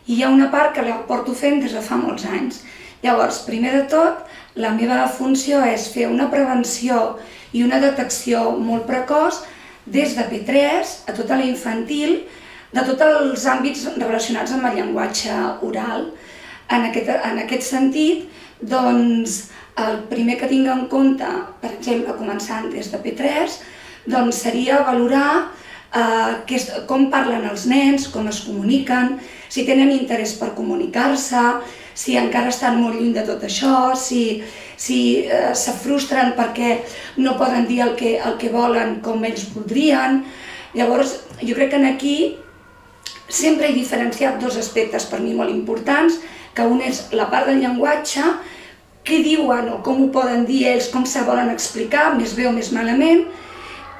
i 0.07 0.17
hi 0.17 0.23
ha 0.23 0.31
una 0.33 0.51
part 0.53 0.75
que 0.77 0.85
la 0.85 1.03
porto 1.09 1.35
fent 1.35 1.61
des 1.61 1.73
de 1.73 1.83
fa 1.85 1.97
molts 1.97 2.25
anys. 2.25 2.63
Llavors, 3.05 3.43
primer 3.45 3.73
de 3.73 3.83
tot, 3.93 4.25
la 4.57 4.71
meva 4.73 5.09
funció 5.09 5.61
és 5.67 5.89
fer 5.93 6.07
una 6.09 6.31
prevenció 6.33 7.19
i 7.53 7.65
una 7.65 7.81
detecció 7.81 8.53
molt 8.59 8.87
precoç 8.89 9.43
des 9.85 10.15
de 10.17 10.25
P3 10.31 10.95
a 11.11 11.13
tota 11.13 11.37
la 11.37 11.45
infantil, 11.45 12.23
de 12.75 12.83
tots 12.83 13.05
els 13.07 13.45
àmbits 13.47 13.85
relacionats 13.97 14.53
amb 14.53 14.67
el 14.71 14.79
llenguatge 14.79 15.35
oral. 15.63 16.09
En 16.73 16.89
aquest, 16.89 17.11
en 17.13 17.43
aquest 17.45 17.69
sentit, 17.69 18.25
doncs, 18.61 19.49
el 19.81 20.05
primer 20.11 20.39
que 20.39 20.49
tinc 20.51 20.69
en 20.71 20.87
compte, 20.91 21.29
per 21.61 21.73
exemple, 21.75 22.15
començant 22.19 22.69
des 22.71 22.91
de 22.93 23.01
P3, 23.03 23.59
doncs 24.07 24.43
seria 24.47 24.83
valorar 24.87 25.51
eh, 25.95 26.83
com 26.89 27.09
parlen 27.11 27.49
els 27.51 27.67
nens, 27.71 28.07
com 28.13 28.29
es 28.31 28.43
comuniquen, 28.47 29.19
si 29.49 29.65
tenen 29.67 29.93
interès 29.95 30.35
per 30.39 30.53
comunicar-se, 30.59 31.43
si 31.95 32.17
encara 32.19 32.51
estan 32.51 32.81
molt 32.83 32.99
lluny 32.99 33.13
de 33.15 33.23
tot 33.27 33.43
això, 33.47 33.95
si, 33.99 34.43
si 34.77 35.01
eh, 35.27 35.53
se 35.55 35.75
frustren 35.79 36.35
perquè 36.39 36.79
no 37.23 37.37
poden 37.39 37.69
dir 37.71 37.83
el 37.87 37.95
que, 37.99 38.17
el 38.19 38.39
que 38.39 38.51
volen 38.55 38.99
com 39.05 39.23
ells 39.27 39.47
voldrien. 39.55 40.25
Llavors, 40.75 41.21
jo 41.41 41.55
crec 41.55 41.71
que 41.71 41.87
aquí 41.87 42.17
sempre 43.29 43.69
he 43.69 43.77
diferenciat 43.77 44.41
dos 44.43 44.57
aspectes 44.61 45.07
per 45.11 45.21
mi 45.21 45.35
molt 45.35 45.53
importants, 45.53 46.21
que 46.55 46.67
un 46.67 46.83
és 46.85 47.07
la 47.13 47.29
part 47.33 47.49
del 47.51 47.63
llenguatge, 47.63 48.25
què 49.05 49.21
diuen 49.25 49.69
o 49.73 49.81
com 49.85 50.03
ho 50.03 50.11
poden 50.13 50.45
dir 50.49 50.65
ells, 50.71 50.89
com 50.93 51.05
se 51.07 51.23
volen 51.27 51.51
explicar, 51.53 52.15
més 52.17 52.35
bé 52.37 52.47
o 52.49 52.53
més 52.57 52.71
malament, 52.73 53.27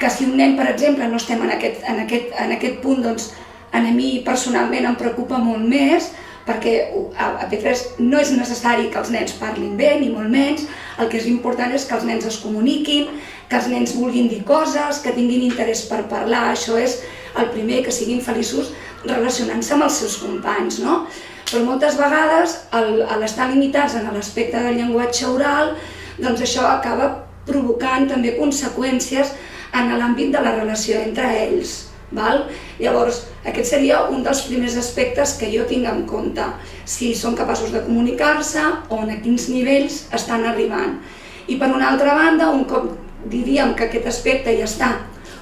que 0.01 0.11
si 0.11 0.27
un 0.27 0.37
nen, 0.39 0.57
per 0.57 0.69
exemple, 0.71 1.07
no 1.09 1.21
estem 1.21 1.43
en 1.45 1.53
aquest, 1.55 1.83
en 1.89 2.01
aquest, 2.05 2.33
en 2.41 2.55
aquest 2.57 2.81
punt, 2.83 3.03
doncs 3.05 3.33
a 3.75 3.81
mi 3.83 4.21
personalment 4.25 4.87
em 4.87 4.97
preocupa 4.97 5.39
molt 5.43 5.65
més, 5.67 6.13
perquè 6.45 6.75
a, 7.17 7.31
a 7.43 7.49
P3 7.49 8.01
no 8.05 8.21
és 8.21 8.31
necessari 8.37 8.91
que 8.93 9.01
els 9.01 9.11
nens 9.11 9.35
parlin 9.41 9.77
bé, 9.77 9.95
ni 10.01 10.11
molt 10.13 10.31
menys, 10.31 10.67
el 11.01 11.09
que 11.11 11.19
és 11.19 11.29
important 11.31 11.73
és 11.73 11.87
que 11.89 11.97
els 11.97 12.05
nens 12.07 12.27
es 12.29 12.39
comuniquin, 12.43 13.09
que 13.49 13.59
els 13.59 13.69
nens 13.73 13.97
vulguin 13.97 14.29
dir 14.29 14.43
coses, 14.47 15.01
que 15.03 15.15
tinguin 15.17 15.47
interès 15.49 15.87
per 15.89 16.05
parlar, 16.11 16.51
això 16.53 16.79
és 16.81 17.01
el 17.41 17.51
primer, 17.51 17.83
que 17.85 17.95
siguin 17.95 18.23
feliços 18.23 18.71
relacionant-se 19.07 19.75
amb 19.75 19.87
els 19.87 20.01
seus 20.03 20.19
companys, 20.23 20.81
no? 20.85 21.05
Però 21.51 21.63
moltes 21.65 21.99
vegades, 22.01 22.57
a 22.73 23.19
l'estar 23.21 23.51
limitats 23.53 23.97
en 23.99 24.09
l'aspecte 24.13 24.61
del 24.65 24.79
llenguatge 24.81 25.29
oral, 25.29 25.75
doncs 26.19 26.45
això 26.47 26.67
acaba 26.71 27.11
provocant 27.47 28.09
també 28.09 28.35
conseqüències 28.39 29.35
en 29.75 29.93
l'àmbit 29.99 30.33
de 30.33 30.41
la 30.41 30.55
relació 30.57 31.01
entre 31.03 31.29
ells. 31.45 31.75
Val? 32.15 32.45
Llavors, 32.79 33.25
aquest 33.45 33.73
seria 33.73 34.05
un 34.13 34.23
dels 34.23 34.45
primers 34.47 34.77
aspectes 34.79 35.35
que 35.41 35.51
jo 35.53 35.65
tinc 35.69 35.89
en 35.91 36.05
compte, 36.09 36.45
si 36.87 37.13
són 37.19 37.35
capaços 37.35 37.73
de 37.75 37.83
comunicar-se 37.85 38.63
o 38.89 39.01
a 39.03 39.17
quins 39.23 39.49
nivells 39.51 40.05
estan 40.15 40.47
arribant. 40.47 41.01
I 41.49 41.59
per 41.61 41.73
una 41.75 41.91
altra 41.91 42.15
banda, 42.15 42.53
un 42.55 42.65
cop 42.71 42.93
diríem 43.31 43.75
que 43.75 43.89
aquest 43.89 44.07
aspecte 44.07 44.55
ja 44.57 44.69
està 44.69 44.93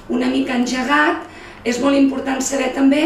una 0.09 0.27
mica 0.31 0.55
engegat, 0.57 1.29
és 1.63 1.79
molt 1.79 1.95
important 1.95 2.41
saber 2.43 2.73
també 2.75 3.03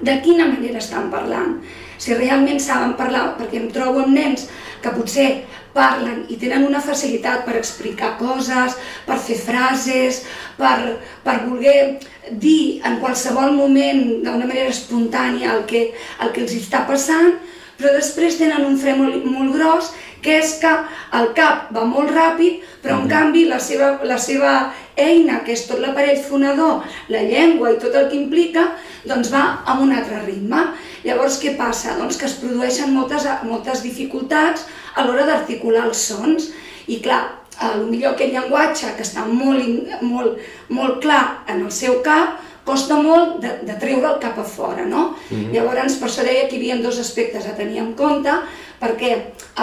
de 0.00 0.16
quina 0.24 0.48
manera 0.48 0.80
estan 0.80 1.10
parlant. 1.12 1.58
Si 2.00 2.16
realment 2.16 2.60
saben 2.62 2.96
parlar, 2.96 3.34
perquè 3.36 3.60
em 3.60 3.68
trobo 3.72 4.04
amb 4.04 4.16
nens 4.16 4.46
que 4.80 4.92
potser 4.94 5.28
parlen 5.74 6.24
i 6.32 6.38
tenen 6.40 6.64
una 6.66 6.80
facilitat 6.82 7.44
per 7.46 7.58
explicar 7.58 8.14
coses, 8.18 8.76
per 9.06 9.18
fer 9.20 9.36
frases, 9.38 10.22
per, 10.58 10.96
per 11.24 11.36
voler 11.44 12.00
dir 12.30 12.80
en 12.86 12.98
qualsevol 13.02 13.54
moment 13.56 14.02
d'una 14.24 14.46
manera 14.46 14.72
espontània 14.72 15.52
el 15.56 15.66
que, 15.70 15.90
el 16.24 16.32
que 16.34 16.44
els 16.46 16.56
està 16.56 16.86
passant, 16.88 17.36
però 17.80 17.94
després 17.96 18.38
tenen 18.40 18.66
un 18.66 18.76
fre 18.80 18.96
molt, 18.96 19.24
molt 19.24 19.54
gros, 19.56 19.92
que 20.22 20.38
és 20.40 20.54
que 20.60 20.70
el 21.16 21.30
cap 21.36 21.70
va 21.74 21.84
molt 21.88 22.12
ràpid, 22.14 22.60
però 22.82 23.00
en 23.00 23.08
canvi 23.10 23.46
la 23.48 23.58
seva, 23.62 23.92
la 24.04 24.18
seva 24.20 24.52
eina, 25.00 25.40
que 25.44 25.54
és 25.56 25.64
tot 25.68 25.80
l'aparell 25.80 26.20
fonador, 26.22 26.84
la 27.12 27.24
llengua 27.24 27.72
i 27.72 27.80
tot 27.80 27.96
el 27.96 28.08
que 28.10 28.18
implica, 28.18 28.66
doncs 29.08 29.32
va 29.32 29.44
amb 29.64 29.86
un 29.86 29.94
altre 29.96 30.20
ritme. 30.26 30.66
Llavors, 31.04 31.40
què 31.40 31.56
passa? 31.56 31.96
Doncs 31.98 32.20
que 32.20 32.28
es 32.28 32.36
produeixen 32.42 32.92
moltes, 32.94 33.26
moltes 33.48 33.84
dificultats 33.86 34.66
a 34.94 35.06
l'hora 35.06 35.26
d'articular 35.28 35.86
els 35.88 36.04
sons. 36.10 36.50
I 36.90 37.00
clar, 37.04 37.22
a 37.60 37.74
lo 37.76 37.86
millor 37.88 38.14
aquest 38.14 38.32
llenguatge 38.32 38.94
que 38.96 39.04
està 39.04 39.26
molt, 39.28 39.64
molt, 40.00 40.40
molt 40.72 41.00
clar 41.04 41.44
en 41.48 41.64
el 41.64 41.72
seu 41.72 42.00
cap, 42.04 42.40
costa 42.64 42.96
molt 43.02 43.38
de, 43.42 43.50
de 43.66 43.76
treure'l 43.80 44.18
cap 44.22 44.38
a 44.38 44.44
fora, 44.46 44.84
no? 44.86 45.14
Llavors, 45.52 45.96
per 46.00 46.08
això 46.08 46.24
deia 46.26 46.46
que 46.48 46.56
hi 46.56 46.60
havia 46.60 46.82
dos 46.82 47.00
aspectes 47.02 47.46
a 47.48 47.56
tenir 47.56 47.80
en 47.82 47.94
compte, 47.98 48.32
perquè 48.80 49.12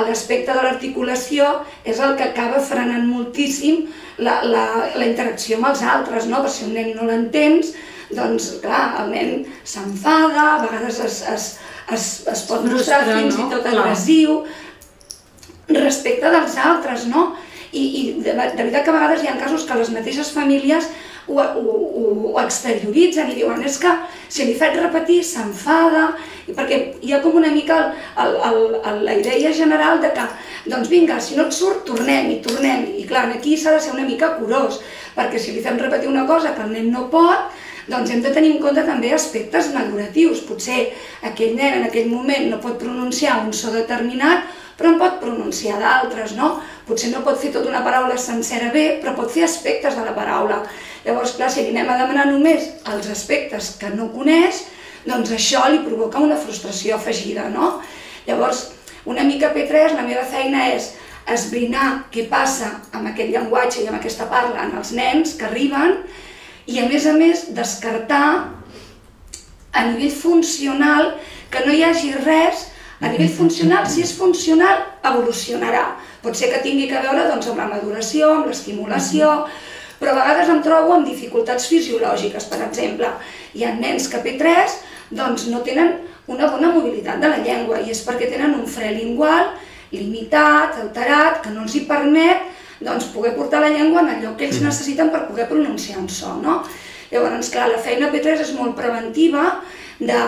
l'aspecte 0.06 0.54
de 0.54 0.64
l'articulació 0.64 1.48
és 1.84 2.00
el 2.04 2.16
que 2.20 2.28
acaba 2.28 2.62
frenant 2.62 3.08
moltíssim 3.10 3.88
la, 4.22 4.40
la, 4.46 4.66
la 4.94 5.08
interacció 5.08 5.58
amb 5.58 5.72
els 5.72 5.82
altres, 5.82 6.28
no? 6.30 6.44
Perquè 6.44 6.54
si 6.54 6.68
un 6.68 6.76
nen 6.78 6.94
no 6.98 7.08
l'entens, 7.10 7.74
doncs 8.14 8.52
clar, 8.64 8.84
el 9.02 9.12
nen 9.16 9.34
s'enfada, 9.68 10.46
a 10.54 10.62
vegades 10.64 11.02
es, 11.04 11.20
es, 11.34 11.50
es, 11.94 12.08
es 12.30 12.46
pot 12.48 12.64
mostrar 12.68 13.04
Frustra, 13.04 13.20
fins 13.20 13.38
no? 13.40 13.48
i 13.48 13.52
tot 13.56 13.66
Clar. 13.66 13.76
agressiu, 13.82 14.40
respecte 15.74 16.32
dels 16.32 16.56
altres, 16.64 17.10
no? 17.12 17.30
I, 17.74 17.84
i 17.84 18.04
de, 18.22 18.32
de 18.32 18.64
veritat 18.64 18.86
que 18.86 18.94
a 18.94 18.96
vegades 18.96 19.24
hi 19.24 19.32
ha 19.32 19.40
casos 19.42 19.66
que 19.68 19.76
les 19.82 19.92
mateixes 19.92 20.32
famílies 20.34 20.88
ho, 21.28 21.38
ho, 21.38 22.08
ho 22.32 22.40
exterioritzen 22.42 23.32
i 23.32 23.38
diuen 23.40 23.64
és 23.68 23.78
que 23.82 23.92
si 24.32 24.48
li 24.48 24.56
faig 24.60 24.78
repetir 24.80 25.20
s'enfada, 25.24 26.10
perquè 26.48 26.80
hi 27.04 27.14
ha 27.14 27.22
com 27.24 27.36
una 27.40 27.52
mica 27.52 27.78
el, 28.24 28.36
el, 28.50 28.60
el, 28.80 29.02
la 29.08 29.16
idea 29.20 29.54
general 29.56 30.02
de 30.04 30.12
que, 30.16 30.26
doncs 30.72 30.92
vinga, 30.92 31.20
si 31.24 31.38
no 31.38 31.48
et 31.48 31.56
surt, 31.56 31.84
tornem 31.88 32.32
i 32.32 32.42
tornem. 32.44 32.88
I 33.02 33.06
clar, 33.08 33.28
aquí 33.36 33.58
s'ha 33.58 33.76
de 33.76 33.84
ser 33.84 33.96
una 33.96 34.08
mica 34.08 34.36
curós, 34.40 34.82
perquè 35.16 35.40
si 35.40 35.56
li 35.56 35.64
fem 35.64 35.80
repetir 35.82 36.12
una 36.12 36.28
cosa 36.28 36.54
que 36.56 36.64
el 36.64 36.76
nen 36.76 36.92
no 36.94 37.08
pot, 37.12 37.52
doncs 37.88 38.12
hem 38.12 38.22
de 38.24 38.34
tenir 38.36 38.52
en 38.56 38.64
compte 38.64 38.84
també 38.84 39.14
aspectes 39.16 39.72
maduratius. 39.76 40.44
Potser 40.48 40.90
aquell 41.28 41.56
nen 41.56 41.82
en 41.82 41.88
aquell 41.88 42.10
moment 42.12 42.50
no 42.52 42.60
pot 42.64 42.80
pronunciar 42.82 43.42
un 43.46 43.54
so 43.56 43.72
determinat, 43.76 44.48
però 44.78 44.92
en 44.94 45.00
pot 45.02 45.22
pronunciar 45.22 45.80
d'altres, 45.82 46.36
no? 46.38 46.58
Potser 46.88 47.10
no 47.14 47.24
pot 47.26 47.40
fer 47.42 47.54
tota 47.56 47.72
una 47.72 47.82
paraula 47.84 48.20
sencera 48.22 48.70
bé, 48.76 49.00
però 49.02 49.16
pot 49.18 49.32
fer 49.34 49.48
aspectes 49.48 49.96
de 49.98 50.04
la 50.06 50.14
paraula. 50.16 50.62
Llavors, 51.08 51.38
clar, 51.38 51.48
si 51.48 51.64
li 51.64 51.72
anem 51.72 51.88
a 51.88 51.98
demanar 52.02 52.26
només 52.28 52.66
els 52.92 53.08
aspectes 53.14 53.78
que 53.80 53.88
no 53.94 54.10
coneix, 54.12 54.66
doncs 55.08 55.32
això 55.32 55.64
li 55.72 55.80
provoca 55.86 56.20
una 56.20 56.36
frustració 56.36 56.98
afegida, 56.98 57.48
no? 57.54 57.78
Llavors, 58.28 58.66
una 59.08 59.24
mica 59.24 59.54
P3, 59.56 59.96
la 59.96 60.04
meva 60.04 60.26
feina 60.28 60.66
és 60.74 60.92
esbrinar 61.32 62.10
què 62.12 62.26
passa 62.32 62.74
amb 62.96 63.08
aquest 63.08 63.32
llenguatge 63.32 63.84
i 63.84 63.88
amb 63.88 64.02
aquesta 64.02 64.28
parla 64.32 64.66
en 64.68 64.76
els 64.80 64.92
nens 64.96 65.36
que 65.40 65.48
arriben 65.48 66.02
i 66.68 66.82
a 66.82 66.88
més 66.92 67.08
a 67.08 67.14
més 67.16 67.46
descartar 67.56 68.28
a 69.72 69.86
nivell 69.88 70.12
funcional 70.12 71.14
que 71.52 71.64
no 71.64 71.72
hi 71.72 71.86
hagi 71.88 72.12
res 72.26 72.68
a 73.00 73.12
nivell 73.14 73.32
funcional, 73.32 73.86
si 73.88 74.02
és 74.04 74.12
funcional, 74.18 74.84
evolucionarà. 75.06 75.86
Pot 76.24 76.36
ser 76.36 76.50
que 76.52 76.64
tingui 76.64 76.88
que 76.90 77.00
veure 77.04 77.28
doncs, 77.30 77.48
amb 77.52 77.62
la 77.62 77.70
maduració, 77.70 78.32
amb 78.34 78.50
l'estimulació, 78.50 79.46
però 80.00 80.14
a 80.14 80.20
vegades 80.20 80.52
em 80.54 80.62
trobo 80.66 80.96
amb 80.96 81.08
dificultats 81.08 81.70
fisiològiques, 81.72 82.50
per 82.52 82.62
exemple. 82.66 83.10
Hi 83.56 83.66
ha 83.66 83.74
nens 83.78 84.10
que 84.12 84.22
P3 84.24 84.78
doncs, 85.18 85.48
no 85.52 85.64
tenen 85.66 85.96
una 86.28 86.50
bona 86.52 86.74
mobilitat 86.74 87.22
de 87.24 87.32
la 87.32 87.40
llengua 87.44 87.80
i 87.80 87.94
és 87.94 88.04
perquè 88.06 88.28
tenen 88.32 88.58
un 88.60 88.68
fre 88.68 88.92
lingual 88.96 89.54
limitat, 89.92 90.82
alterat, 90.82 91.42
que 91.44 91.54
no 91.54 91.64
els 91.64 91.76
hi 91.78 91.86
permet 91.88 92.44
doncs, 92.84 93.08
poder 93.14 93.34
portar 93.38 93.62
la 93.64 93.72
llengua 93.74 94.04
en 94.04 94.12
el 94.16 94.26
lloc 94.26 94.38
que 94.40 94.48
ells 94.50 94.60
necessiten 94.62 95.10
per 95.14 95.26
poder 95.30 95.48
pronunciar 95.50 96.02
un 96.02 96.10
so. 96.12 96.36
No? 96.44 96.60
Llavors, 97.12 97.50
clar, 97.54 97.70
la 97.72 97.82
feina 97.82 98.12
P3 98.12 98.44
és 98.44 98.54
molt 98.58 98.76
preventiva 98.78 99.62
de 100.00 100.20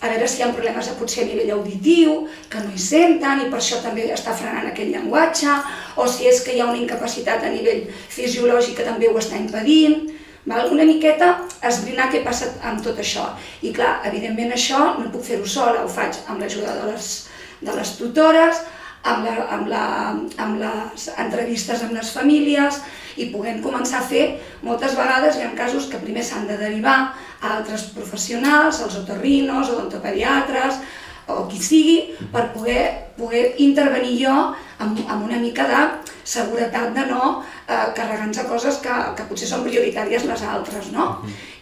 a 0.00 0.10
veure 0.12 0.28
si 0.30 0.38
hi 0.38 0.44
ha 0.46 0.52
problemes 0.54 0.86
de 0.86 0.94
potser 0.98 1.24
a 1.24 1.28
nivell 1.28 1.56
auditiu, 1.56 2.14
que 2.50 2.62
no 2.62 2.70
hi 2.74 2.78
senten 2.82 3.42
i 3.42 3.48
per 3.50 3.58
això 3.58 3.80
també 3.82 4.06
està 4.14 4.34
frenant 4.38 4.68
aquest 4.68 4.92
llenguatge, 4.92 5.56
o 5.98 6.06
si 6.06 6.28
és 6.30 6.40
que 6.46 6.54
hi 6.54 6.62
ha 6.62 6.70
una 6.70 6.78
incapacitat 6.78 7.42
a 7.42 7.50
nivell 7.50 7.84
fisiològic 8.14 8.78
que 8.78 8.86
també 8.86 9.10
ho 9.10 9.18
està 9.18 9.40
impedint, 9.40 10.06
val? 10.46 10.70
una 10.72 10.86
miqueta 10.88 11.34
esbrinar 11.66 12.08
què 12.12 12.22
passa 12.24 12.52
amb 12.62 12.82
tot 12.84 13.00
això. 13.02 13.26
I 13.62 13.74
clar, 13.74 13.98
evidentment 14.10 14.54
això 14.54 14.94
no 15.00 15.10
puc 15.12 15.26
fer-ho 15.26 15.46
sola, 15.46 15.82
ho 15.82 15.90
faig 15.90 16.22
amb 16.28 16.42
l'ajuda 16.42 16.78
de, 16.78 16.92
les, 16.92 17.12
de 17.66 17.74
les 17.74 17.94
tutores, 17.98 18.62
amb, 19.08 19.26
la, 19.26 19.34
amb, 19.54 19.68
la, 19.70 19.84
amb 20.42 20.62
les 20.62 21.08
entrevistes 21.18 21.82
amb 21.84 21.94
les 21.96 22.10
famílies 22.14 22.80
i 23.18 23.28
puguem 23.32 23.60
començar 23.62 24.02
a 24.02 24.06
fer, 24.06 24.24
moltes 24.62 24.94
vegades 24.98 25.38
hi 25.38 25.46
ha 25.46 25.54
casos 25.58 25.88
que 25.90 26.00
primer 26.02 26.24
s'han 26.26 26.46
de 26.50 26.58
derivar 26.60 26.98
altres 27.42 27.90
professionals, 27.94 28.80
als 28.82 28.96
otorrinos, 29.02 29.70
odontopediatres, 29.70 30.80
o 31.28 31.44
qui 31.48 31.60
sigui, 31.60 31.98
per 32.32 32.48
poder, 32.54 33.12
poder 33.18 33.52
intervenir 33.60 34.14
jo 34.22 34.34
amb, 34.80 35.00
amb 35.04 35.26
una 35.26 35.36
mica 35.40 35.66
de 35.68 35.82
seguretat 36.28 36.94
de 36.96 37.04
no 37.08 37.42
eh, 37.68 37.92
carregar-nos 37.96 38.40
a 38.40 38.46
coses 38.48 38.80
que, 38.84 38.94
que 39.16 39.26
potser 39.28 39.48
són 39.48 39.64
prioritàries 39.66 40.24
les 40.28 40.44
altres, 40.44 40.90
no? 40.92 41.08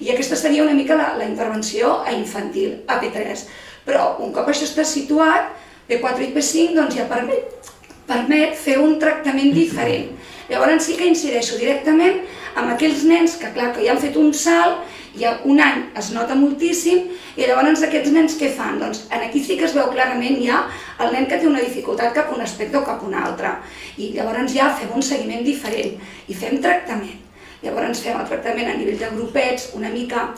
I 0.03 0.13
aquesta 0.15 0.39
seria 0.39 0.65
una 0.65 0.75
mica 0.75 0.99
la, 0.99 1.13
la 1.19 1.27
intervenció 1.27 2.01
a 2.07 2.15
infantil, 2.15 2.83
a 2.87 3.01
P3. 3.03 3.47
Però 3.87 4.17
un 4.23 4.33
cop 4.35 4.51
això 4.51 4.67
està 4.67 4.87
situat, 4.87 5.51
P4 5.87 6.27
i 6.27 6.33
P5 6.35 6.75
doncs 6.75 6.97
ja 6.99 7.07
permet, 7.11 7.71
permet 8.07 8.55
fer 8.59 8.79
un 8.83 8.99
tractament 9.03 9.53
diferent. 9.55 10.15
Llavors 10.51 10.87
sí 10.87 10.95
que 10.99 11.07
incideixo 11.11 11.59
directament 11.59 12.23
amb 12.57 12.73
aquells 12.75 13.03
nens 13.07 13.35
que, 13.39 13.51
clar, 13.55 13.73
que 13.75 13.83
ja 13.85 13.95
han 13.95 14.03
fet 14.03 14.19
un 14.19 14.33
salt, 14.35 14.83
ja 15.21 15.37
un 15.45 15.61
any 15.61 15.85
es 15.99 16.11
nota 16.15 16.35
moltíssim, 16.39 17.11
i 17.37 17.47
llavors 17.49 17.83
aquests 17.87 18.13
nens 18.15 18.37
què 18.41 18.51
fan? 18.57 18.79
Doncs 18.81 19.05
aquí 19.11 19.43
sí 19.45 19.59
que 19.59 19.67
es 19.69 19.75
veu 19.77 19.91
clarament 19.93 20.41
ja 20.45 20.65
el 21.03 21.13
nen 21.13 21.29
que 21.29 21.39
té 21.41 21.49
una 21.49 21.63
dificultat 21.65 22.15
cap 22.17 22.33
a 22.33 22.37
un 22.37 22.45
aspecte 22.45 22.79
o 22.79 22.85
cap 22.85 23.03
a 23.03 23.07
un 23.07 23.15
altre. 23.15 23.55
I 23.99 24.13
llavors 24.17 24.53
ja 24.55 24.73
fem 24.77 24.93
un 24.95 25.03
seguiment 25.03 25.45
diferent 25.45 25.97
i 26.29 26.35
fem 26.35 26.61
tractament. 26.63 27.23
Llavors 27.63 28.03
fem 28.05 28.19
el 28.21 28.29
tractament 28.29 28.71
a 28.71 28.77
nivell 28.77 29.01
de 29.01 29.11
grupets, 29.15 29.71
una 29.75 29.91
mica 29.91 30.29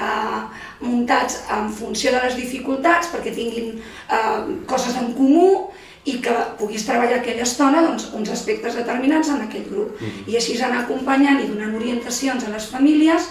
eh, 0.00 0.40
muntats 0.80 1.42
en 1.52 1.72
funció 1.72 2.12
de 2.12 2.22
les 2.24 2.36
dificultats 2.36 3.10
perquè 3.12 3.32
tinguin 3.34 3.76
eh, 3.76 4.40
coses 4.68 4.96
en 5.00 5.12
comú 5.16 5.72
i 6.06 6.20
que 6.22 6.34
puguis 6.58 6.84
treballar 6.86 7.18
aquella 7.18 7.42
estona 7.42 7.82
doncs, 7.82 8.12
uns 8.14 8.30
aspectes 8.30 8.76
determinats 8.78 9.32
en 9.34 9.42
aquell 9.42 9.66
grup. 9.70 10.00
Mm 10.00 10.06
-hmm. 10.06 10.30
I 10.30 10.36
així 10.36 10.62
anar 10.62 10.84
acompanyant 10.84 11.40
i 11.40 11.48
donant 11.48 11.74
orientacions 11.74 12.44
a 12.44 12.50
les 12.50 12.66
famílies 12.70 13.28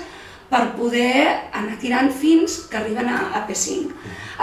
per 0.49 0.63
poder 0.77 1.25
anar 1.53 1.77
tirant 1.81 2.11
fins 2.13 2.59
que 2.69 2.77
arriben 2.77 3.07
a, 3.09 3.19
a 3.39 3.45
P5. 3.47 3.89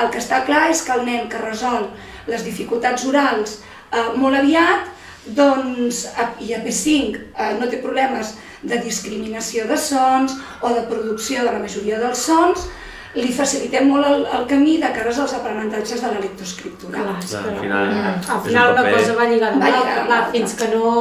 El 0.02 0.10
que 0.10 0.18
està 0.18 0.42
clar 0.46 0.68
és 0.70 0.82
que 0.82 0.92
el 0.96 1.04
nen 1.06 1.28
que 1.30 1.38
resol 1.38 1.90
les 2.26 2.42
dificultats 2.44 3.04
orals 3.06 3.58
eh, 3.92 4.08
molt 4.16 4.36
aviat, 4.38 4.88
doncs, 5.26 6.06
a, 6.18 6.30
i 6.42 6.52
a 6.56 6.60
P5 6.64 7.18
eh, 7.38 7.52
no 7.60 7.68
té 7.70 7.78
problemes 7.82 8.34
de 8.62 8.78
discriminació 8.82 9.66
de 9.70 9.76
sons 9.78 10.34
o 10.62 10.70
de 10.74 10.82
producció 10.90 11.42
de 11.44 11.50
la 11.52 11.58
majoria 11.62 11.98
dels 12.02 12.18
sons, 12.26 12.66
li 13.14 13.28
facilitem 13.34 13.90
molt 13.92 14.06
el, 14.08 14.22
el 14.38 14.46
camí 14.48 14.78
de 14.80 14.88
cares 14.96 15.18
als 15.20 15.34
aprenentatges 15.36 16.00
de 16.00 16.08
la 16.14 16.20
lectoescriptura. 16.22 17.02
Clar, 17.02 17.16
al 17.18 17.58
final 17.60 17.90
mm, 17.90 18.06
al 18.32 18.38
és 18.38 18.46
final 18.46 18.70
un 18.70 18.72
una 18.78 18.82
paper- 18.86 18.94
cosa 19.02 19.16
va 19.18 19.26
lligada 19.28 19.52
amb 19.52 19.62
l'altra. 20.06 20.20
fins 20.32 20.54
que 20.56 20.68
no 20.72 20.92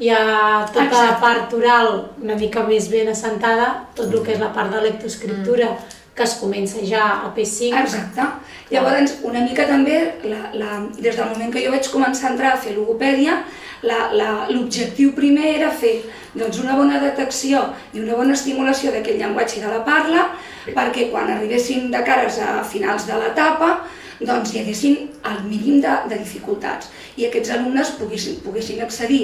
hi 0.00 0.08
ha 0.10 0.64
tota 0.72 0.80
la 0.80 0.86
Exacte. 0.88 1.20
part 1.20 1.52
oral 1.54 1.88
una 2.22 2.34
mica 2.40 2.62
més 2.64 2.88
ben 2.90 3.08
assentada, 3.12 3.66
tot 3.94 4.12
el 4.12 4.22
que 4.24 4.32
és 4.32 4.40
la 4.40 4.52
part 4.52 4.72
de 4.72 4.80
lectoescriptura, 4.86 5.68
que 6.16 6.22
es 6.24 6.34
comença 6.40 6.80
ja 6.84 7.04
a 7.26 7.34
P5, 7.36 7.74
Exacte. 7.82 8.24
Llavors, 8.70 9.16
una 9.26 9.40
mica 9.44 9.64
també, 9.66 9.98
la, 10.24 10.50
la, 10.54 10.78
des 10.98 11.16
del 11.16 11.28
moment 11.28 11.52
que 11.52 11.62
jo 11.64 11.70
vaig 11.72 11.86
començar 11.90 12.28
a 12.28 12.32
entrar 12.32 12.52
a 12.54 12.60
fer 12.60 12.74
logopèdia, 12.76 13.38
la- 13.82 14.10
la- 14.12 14.46
l'objectiu 14.50 15.12
primer 15.16 15.54
era 15.56 15.70
fer 15.70 16.02
doncs, 16.34 16.58
una 16.60 16.76
bona 16.76 16.98
detecció 17.00 17.62
i 17.94 18.00
una 18.00 18.14
bona 18.14 18.34
estimulació 18.34 18.92
d'aquest 18.92 19.18
llenguatge 19.18 19.58
i 19.58 19.62
de 19.64 19.68
la 19.72 19.84
parla, 19.84 20.28
perquè 20.74 21.10
quan 21.10 21.30
arribessin 21.30 21.90
de 21.90 22.02
cares 22.04 22.38
a 22.38 22.62
finals 22.64 23.06
de 23.08 23.14
l'etapa, 23.18 23.80
doncs 24.20 24.52
hi 24.52 24.60
haguessin 24.60 24.96
el 25.30 25.40
mínim 25.48 25.80
de, 25.84 25.94
de 26.10 26.18
dificultats 26.20 26.90
i 27.16 27.26
aquests 27.26 27.52
alumnes 27.56 27.92
poguessin, 27.98 28.38
poguessin 28.44 28.82
accedir 28.84 29.22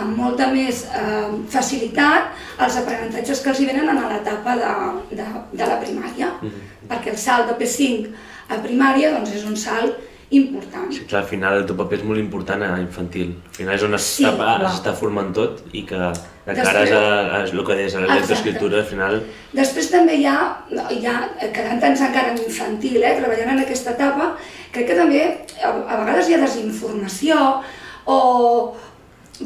amb 0.00 0.16
molta 0.16 0.48
més 0.52 0.84
eh, 0.88 1.28
facilitat 1.52 2.32
als 2.64 2.80
aprenentatges 2.80 3.42
que 3.44 3.52
els 3.52 3.60
hi 3.60 3.68
venen 3.68 3.92
a 3.92 4.08
l'etapa 4.12 4.56
de, 4.60 4.74
de, 5.20 5.28
de 5.52 5.70
la 5.70 5.78
primària, 5.84 6.32
perquè 6.88 7.14
el 7.14 7.20
salt 7.20 7.52
de 7.52 7.58
P5 7.60 8.12
a 8.48 8.60
primària 8.64 9.12
doncs, 9.16 9.34
és 9.36 9.44
un 9.48 9.56
salt 9.56 10.07
important. 10.30 10.90
Sí, 10.92 11.04
clar, 11.08 11.22
al 11.22 11.28
final 11.28 11.54
el 11.60 11.66
teu 11.66 11.76
paper 11.78 11.98
és 11.98 12.04
molt 12.04 12.20
important 12.20 12.62
a 12.62 12.74
infantil. 12.82 13.30
Al 13.48 13.54
final 13.56 13.74
és 13.78 13.82
on 13.86 13.94
Sí, 13.98 14.24
s'està 14.24 14.34
clar. 14.36 14.58
s'està 14.68 14.92
formant 14.98 15.30
tot 15.32 15.62
i 15.72 15.82
que 15.88 15.96
de 16.48 16.54
cares 16.56 16.92
a, 16.92 17.00
a, 17.38 17.40
el 17.44 17.64
que 17.64 17.74
deies, 17.76 17.94
a 17.94 18.00
la 18.00 18.06
Exacte. 18.06 18.20
lectoescriptura, 18.20 18.78
al 18.82 18.84
final... 18.88 19.22
Després 19.56 19.90
també 19.90 20.16
hi 20.20 20.26
ha, 20.28 20.36
hi 20.92 21.00
ha 21.06 21.16
quedant-nos 21.40 22.00
encara 22.08 22.32
en 22.34 22.38
infantil, 22.44 23.02
eh, 23.02 23.14
treballant 23.20 23.54
en 23.56 23.64
aquesta 23.64 23.92
etapa, 23.96 24.34
crec 24.72 24.86
que 24.92 24.96
també 25.00 25.22
a, 25.62 25.70
a 25.72 26.00
vegades 26.04 26.28
hi 26.28 26.34
ha 26.36 26.42
desinformació 26.44 27.36
o 28.08 28.18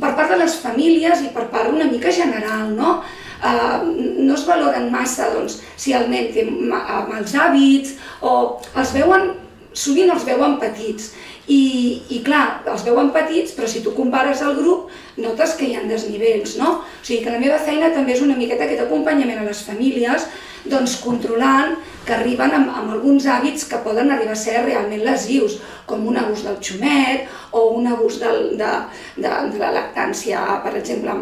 per 0.00 0.14
part 0.16 0.30
de 0.32 0.38
les 0.40 0.54
famílies 0.62 1.20
i 1.26 1.28
per 1.34 1.48
part 1.52 1.68
una 1.70 1.84
mica 1.90 2.10
general, 2.10 2.70
no? 2.74 3.02
Uh, 3.42 3.82
no 4.22 4.36
es 4.38 4.44
valoren 4.46 4.86
massa 4.92 5.26
doncs, 5.34 5.56
si 5.76 5.90
el 5.98 6.04
nen 6.12 6.28
té 6.32 6.44
ma- 6.46 7.02
mals 7.10 7.32
hàbits 7.34 7.96
o 8.22 8.60
els 8.78 8.92
veuen, 8.94 9.32
sovint 9.72 10.10
els 10.12 10.24
veuen 10.28 10.58
petits 10.60 11.12
i, 11.50 12.02
i 12.14 12.20
clar, 12.22 12.62
els 12.70 12.84
veuen 12.86 13.10
petits, 13.14 13.54
però 13.56 13.68
si 13.68 13.82
tu 13.82 13.94
compares 13.96 14.42
el 14.46 14.54
grup, 14.60 14.92
notes 15.18 15.56
que 15.58 15.66
hi 15.66 15.74
ha 15.76 15.82
desnivells, 15.88 16.56
no? 16.60 16.78
O 16.84 17.02
sigui 17.02 17.22
que 17.24 17.34
la 17.34 17.42
meva 17.42 17.58
feina 17.58 17.90
també 17.94 18.14
és 18.14 18.22
una 18.22 18.38
miqueta 18.38 18.68
aquest 18.68 18.84
acompanyament 18.84 19.42
a 19.42 19.48
les 19.48 19.64
famílies, 19.66 20.28
doncs 20.70 21.00
controlant 21.02 21.74
que 22.06 22.14
arriben 22.14 22.52
amb, 22.54 22.70
amb 22.70 22.92
alguns 22.94 23.26
hàbits 23.30 23.66
que 23.70 23.80
poden 23.82 24.10
arribar 24.14 24.36
a 24.36 24.38
ser 24.38 24.62
realment 24.62 25.02
lesius, 25.06 25.58
com 25.86 26.06
un 26.06 26.18
abús 26.18 26.44
del 26.46 26.58
xumet 26.62 27.26
o 27.50 27.64
un 27.76 27.88
abús 27.90 28.20
del, 28.22 28.54
de, 28.58 28.70
de, 29.16 29.32
de 29.52 29.58
la 29.60 29.72
lactància, 29.74 30.42
per 30.64 30.76
exemple, 30.78 31.14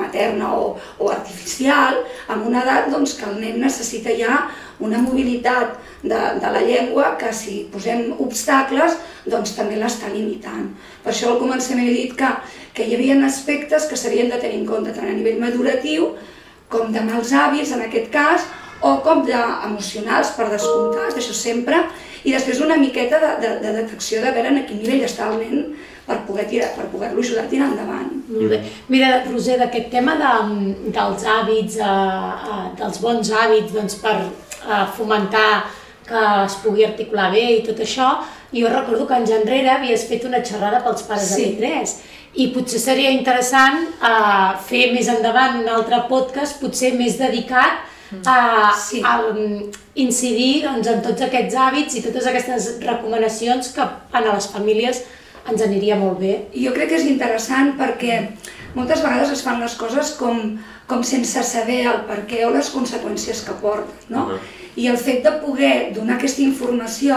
materna 0.00 0.54
o, 0.56 0.70
o 0.98 1.10
artificial, 1.12 2.00
amb 2.32 2.48
una 2.48 2.64
edat 2.64 2.88
doncs, 2.92 3.16
que 3.20 3.28
el 3.28 3.40
nen 3.42 3.60
necessita 3.64 4.16
ja 4.16 4.46
una 4.80 4.98
mobilitat 5.00 5.76
de, 6.02 6.20
de 6.40 6.52
la 6.52 6.62
llengua 6.62 7.14
que 7.20 7.32
si 7.32 7.64
posem 7.72 8.12
obstacles 8.22 8.98
doncs 9.26 9.56
també 9.56 9.78
l'està 9.80 10.10
limitant. 10.12 10.68
Per 11.04 11.12
això 11.12 11.32
al 11.32 11.40
començament 11.40 11.88
he 11.88 11.96
dit 11.96 12.16
que, 12.18 12.30
que 12.76 12.86
hi 12.86 12.96
havia 12.96 13.16
aspectes 13.26 13.88
que 13.90 13.96
s'havien 13.98 14.30
de 14.32 14.40
tenir 14.42 14.60
en 14.60 14.68
compte 14.68 14.94
tant 14.94 15.08
a 15.08 15.16
nivell 15.16 15.40
maduratiu 15.42 16.12
com 16.68 16.92
de 16.92 17.02
mals 17.06 17.32
hàbits, 17.32 17.72
en 17.72 17.84
aquest 17.86 18.10
cas, 18.12 18.46
o 18.82 18.98
com 19.04 19.22
d'emocionals, 19.26 20.34
per 20.36 20.50
descomptat, 20.50 21.16
això 21.16 21.34
sempre, 21.34 21.78
i 22.26 22.34
després 22.34 22.60
una 22.60 22.76
miqueta 22.76 23.20
de, 23.22 23.34
de, 23.42 23.52
de 23.62 23.74
detecció 23.80 24.22
de 24.24 24.32
veure 24.34 24.50
en 24.52 24.64
quin 24.66 24.82
nivell 24.82 25.04
està 25.06 25.30
el 25.30 25.38
nen 25.40 25.68
per 26.06 26.20
poder 26.26 26.46
tirar, 26.50 26.70
per 26.76 26.86
poder-lo 26.92 27.22
ajudar 27.22 27.46
a 27.46 27.50
tirar 27.50 27.70
endavant. 27.72 28.10
Molt 28.30 28.50
bé. 28.52 28.60
Mira, 28.92 29.12
Roser, 29.26 29.56
d'aquest 29.62 29.88
tema 29.94 30.14
de, 30.20 30.32
dels 30.94 31.24
hàbits, 31.26 31.78
eh, 31.82 31.86
eh, 31.86 32.66
dels 32.78 33.00
bons 33.02 33.32
hàbits, 33.34 33.72
doncs 33.74 33.98
per 34.02 34.16
eh, 34.68 34.84
fomentar 34.96 35.64
que 36.06 36.20
es 36.44 36.54
pugui 36.62 36.84
articular 36.86 37.30
bé 37.32 37.44
i 37.56 37.62
tot 37.66 37.80
això, 37.82 38.12
jo 38.54 38.68
recordo 38.70 39.06
que 39.08 39.14
anys 39.16 39.30
enrere 39.34 39.70
havies 39.70 40.04
fet 40.08 40.24
una 40.24 40.38
xerrada 40.44 40.82
pels 40.84 41.02
pares 41.02 41.34
Sí. 41.34 41.44
de 41.56 41.66
B3 41.66 41.94
i 42.34 42.46
potser 42.54 42.78
seria 42.78 43.10
interessant 43.10 43.80
eh, 44.02 44.52
fer 44.68 44.92
més 44.92 45.08
endavant 45.08 45.58
un 45.62 45.68
altre 45.68 46.02
podcast, 46.08 46.60
potser 46.60 46.92
més 46.94 47.18
dedicat 47.18 47.82
a, 48.24 48.72
Sí. 48.78 49.00
a 49.04 49.16
mm, 49.32 49.72
incidir 49.96 50.62
doncs, 50.62 50.86
en 50.86 51.02
tots 51.02 51.22
aquests 51.26 51.54
hàbits 51.54 51.96
i 51.96 52.02
totes 52.02 52.26
aquestes 52.26 52.68
recomanacions 52.86 53.72
que 53.74 53.82
a 53.82 54.20
les 54.20 54.46
famílies 54.52 55.02
ens 55.50 55.62
aniria 55.62 55.96
molt 55.96 56.18
bé. 56.20 56.36
Jo 56.54 56.72
crec 56.74 56.88
que 56.90 56.96
és 57.00 57.06
interessant 57.06 57.74
perquè 57.78 58.28
moltes 58.76 59.02
vegades 59.02 59.32
es 59.34 59.42
fan 59.46 59.62
les 59.62 59.74
coses 59.80 60.12
com, 60.20 60.58
com 60.86 61.02
sense 61.06 61.42
saber 61.48 61.82
el 61.88 62.04
per 62.08 62.22
què 62.28 62.44
o 62.46 62.52
les 62.54 62.70
conseqüències 62.74 63.42
que 63.46 63.56
porten, 63.62 64.06
no? 64.12 64.28
Ahà. 64.28 64.38
I 64.76 64.90
el 64.92 64.98
fet 65.00 65.22
de 65.24 65.32
poder 65.40 65.94
donar 65.96 66.18
aquesta 66.18 66.42
informació, 66.44 67.16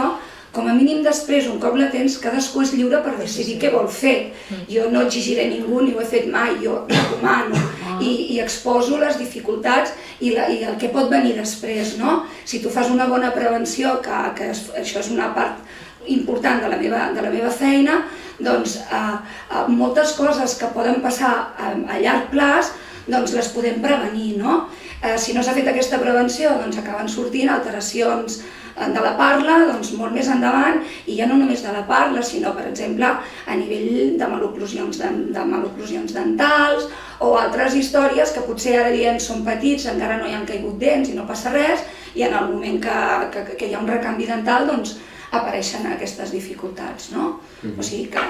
com 0.55 0.65
a 0.65 0.73
mínim 0.73 1.03
després, 1.05 1.45
un 1.51 1.59
cop 1.61 1.75
la 1.77 1.89
tens, 1.93 2.15
cadascú 2.23 2.63
és 2.63 2.71
lliure 2.73 3.01
per 3.05 3.17
decidir 3.19 3.59
què 3.61 3.69
vol 3.73 3.89
fer. 3.91 4.31
Jo 4.71 4.87
no 4.89 5.03
exigiré 5.05 5.43
a 5.45 5.49
ningú, 5.51 5.83
ni 5.83 5.91
ho 5.93 6.01
he 6.01 6.07
fet 6.09 6.25
mai, 6.31 6.55
jo 6.63 6.79
recomano 6.89 7.59
i, 7.99 8.13
i 8.33 8.39
exposo 8.41 8.97
les 8.97 9.19
dificultats 9.19 9.93
i, 10.19 10.31
la, 10.33 10.47
i 10.49 10.63
el 10.63 10.79
que 10.81 10.89
pot 10.93 11.11
venir 11.11 11.35
després, 11.37 11.97
no? 11.99 12.23
Si 12.49 12.63
tu 12.63 12.71
fas 12.73 12.89
una 12.89 13.05
bona 13.11 13.29
prevenció, 13.35 13.99
que, 14.01 14.23
que 14.39 14.49
això 14.55 15.03
és 15.03 15.11
una 15.13 15.29
part 15.35 15.59
important 16.07 16.61
de 16.63 16.69
la 16.71 16.77
meva, 16.77 17.09
de 17.15 17.21
la 17.21 17.31
meva 17.33 17.51
feina, 17.51 18.03
doncs 18.39 18.77
eh, 18.81 19.15
eh, 19.51 19.65
moltes 19.67 20.13
coses 20.17 20.55
que 20.59 20.71
poden 20.75 21.01
passar 21.03 21.33
a, 21.57 21.73
a 21.75 21.99
llarg 21.99 22.29
plaç 22.31 22.71
doncs 23.09 23.33
les 23.33 23.49
podem 23.53 23.81
prevenir, 23.81 24.37
no? 24.37 24.67
Eh, 25.01 25.17
si 25.17 25.33
no 25.33 25.43
s'ha 25.43 25.55
fet 25.57 25.67
aquesta 25.67 25.99
prevenció, 26.01 26.53
doncs 26.61 26.79
acaben 26.79 27.09
sortint 27.09 27.49
alteracions 27.49 28.39
eh, 28.39 28.87
de 28.93 29.03
la 29.03 29.15
parla 29.19 29.59
doncs 29.71 29.91
molt 29.97 30.15
més 30.15 30.29
endavant 30.31 30.81
i 31.07 31.17
ja 31.17 31.27
no 31.27 31.39
només 31.39 31.63
de 31.65 31.73
la 31.73 31.85
parla, 31.89 32.23
sinó 32.23 32.53
per 32.55 32.67
exemple 32.69 33.09
a 33.09 33.59
nivell 33.59 34.17
de 34.19 34.31
maloclusions, 34.31 35.01
de, 35.01 35.11
de 35.35 35.45
maloclusions 35.51 36.15
dentals 36.15 36.89
o 37.19 37.33
altres 37.39 37.75
històries 37.75 38.31
que 38.35 38.45
potser 38.47 38.77
ara 38.79 38.95
diem 38.95 39.19
són 39.19 39.43
petits, 39.47 39.89
encara 39.91 40.19
no 40.19 40.27
hi 40.29 40.35
han 40.37 40.47
caigut 40.47 40.79
dents 40.79 41.09
i 41.11 41.17
no 41.17 41.27
passa 41.27 41.55
res 41.55 41.83
i 42.15 42.23
en 42.27 42.35
el 42.35 42.51
moment 42.51 42.79
que, 42.83 42.99
que, 43.33 43.45
que 43.55 43.69
hi 43.69 43.75
ha 43.75 43.81
un 43.83 43.89
recanvi 43.89 44.27
dental 44.29 44.67
doncs 44.69 44.97
apareixen 45.31 45.87
aquestes 45.89 46.31
dificultats, 46.35 47.11
no? 47.15 47.39
O 47.77 47.83
sigui 47.85 48.07
que... 48.13 48.27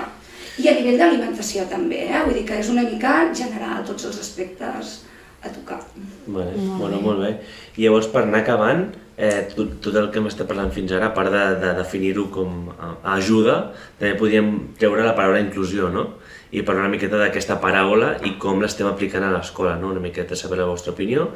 I 0.60 0.68
a 0.68 0.74
nivell 0.76 0.98
d'alimentació 1.00 1.64
també, 1.72 2.02
eh? 2.10 2.24
vull 2.26 2.36
dir 2.36 2.44
que 2.48 2.58
és 2.60 2.70
una 2.72 2.84
mica 2.84 3.30
general 3.32 3.86
tots 3.88 4.10
els 4.10 4.18
aspectes 4.20 4.98
a 5.40 5.52
tocar. 5.56 5.80
Vale, 6.28 6.52
bueno, 6.80 7.00
molt 7.00 7.22
bé. 7.24 7.30
I 7.78 7.86
llavors, 7.86 8.10
per 8.12 8.26
anar 8.26 8.42
acabant, 8.42 8.90
eh, 9.16 9.46
tot, 9.54 9.78
tot 9.84 9.96
el 9.96 10.10
que 10.12 10.20
hem 10.20 10.28
estat 10.28 10.50
parlant 10.50 10.74
fins 10.76 10.92
ara, 10.96 11.14
a 11.14 11.16
part 11.16 11.32
de, 11.32 11.44
de 11.62 11.72
definir-ho 11.78 12.28
com 12.34 12.74
a, 12.74 12.92
a 12.98 13.16
ajuda, 13.16 13.56
també 14.02 14.18
podríem 14.20 14.52
treure 14.82 15.06
la 15.08 15.16
paraula 15.16 15.40
inclusió, 15.46 15.88
no? 15.94 16.06
I 16.52 16.66
parlar 16.66 16.88
una 16.88 16.96
miqueta 16.96 17.22
d'aquesta 17.22 17.60
paraula 17.62 18.16
i 18.26 18.34
com 18.42 18.60
l'estem 18.60 18.90
aplicant 18.90 19.24
a 19.24 19.32
l'escola, 19.32 19.78
no? 19.80 19.94
Una 19.96 20.04
miqueta 20.04 20.36
saber 20.36 20.60
la 20.60 20.68
vostra 20.68 20.92
opinió, 20.96 21.30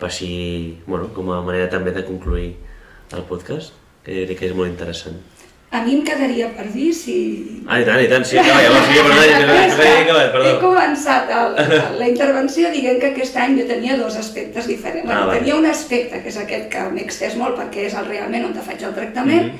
per 0.00 0.10
si, 0.10 0.32
bueno, 0.88 1.12
com 1.14 1.30
a 1.30 1.42
manera 1.46 1.70
també 1.70 1.94
de 1.94 2.06
concluir 2.06 2.54
el 3.14 3.26
podcast, 3.28 3.83
que 4.04 4.24
crec 4.26 4.38
que 4.38 4.46
és 4.50 4.54
molt 4.56 4.70
interessant. 4.70 5.16
A 5.74 5.80
mi 5.82 5.96
em 5.96 6.02
quedaria 6.06 6.46
per 6.54 6.68
dir 6.70 6.92
si... 6.94 7.14
Ah, 7.66 7.80
i 7.82 7.84
tant, 7.86 7.98
i 7.98 8.06
tant, 8.06 8.22
sí, 8.22 8.36
acaba, 8.38 8.60
llavors, 8.62 8.84
sí, 8.86 8.98
perdó, 9.02 9.22
ja, 9.26 9.38
ja, 9.40 9.94
ja, 10.06 10.18
He 10.22 10.30
perdó. 10.30 10.50
començat 10.62 11.30
el, 11.38 11.56
la 11.98 12.06
intervenció 12.12 12.70
dient 12.70 13.00
que 13.02 13.08
aquest 13.10 13.34
any 13.42 13.56
jo 13.58 13.64
tenia 13.66 13.96
dos 13.98 14.14
aspectes 14.20 14.68
diferents. 14.70 15.08
Ah, 15.10 15.24
Bueno, 15.24 15.32
tenia 15.40 15.56
un 15.58 15.66
aspecte, 15.66 16.20
que 16.22 16.30
és 16.30 16.38
aquest 16.38 16.68
que 16.70 16.84
m'he 16.94 17.02
extès 17.02 17.34
molt 17.40 17.58
perquè 17.58 17.88
és 17.88 17.96
el 17.98 18.06
realment 18.06 18.46
on 18.46 18.54
te 18.54 18.62
faig 18.62 18.84
el 18.86 18.94
tractament, 18.94 19.50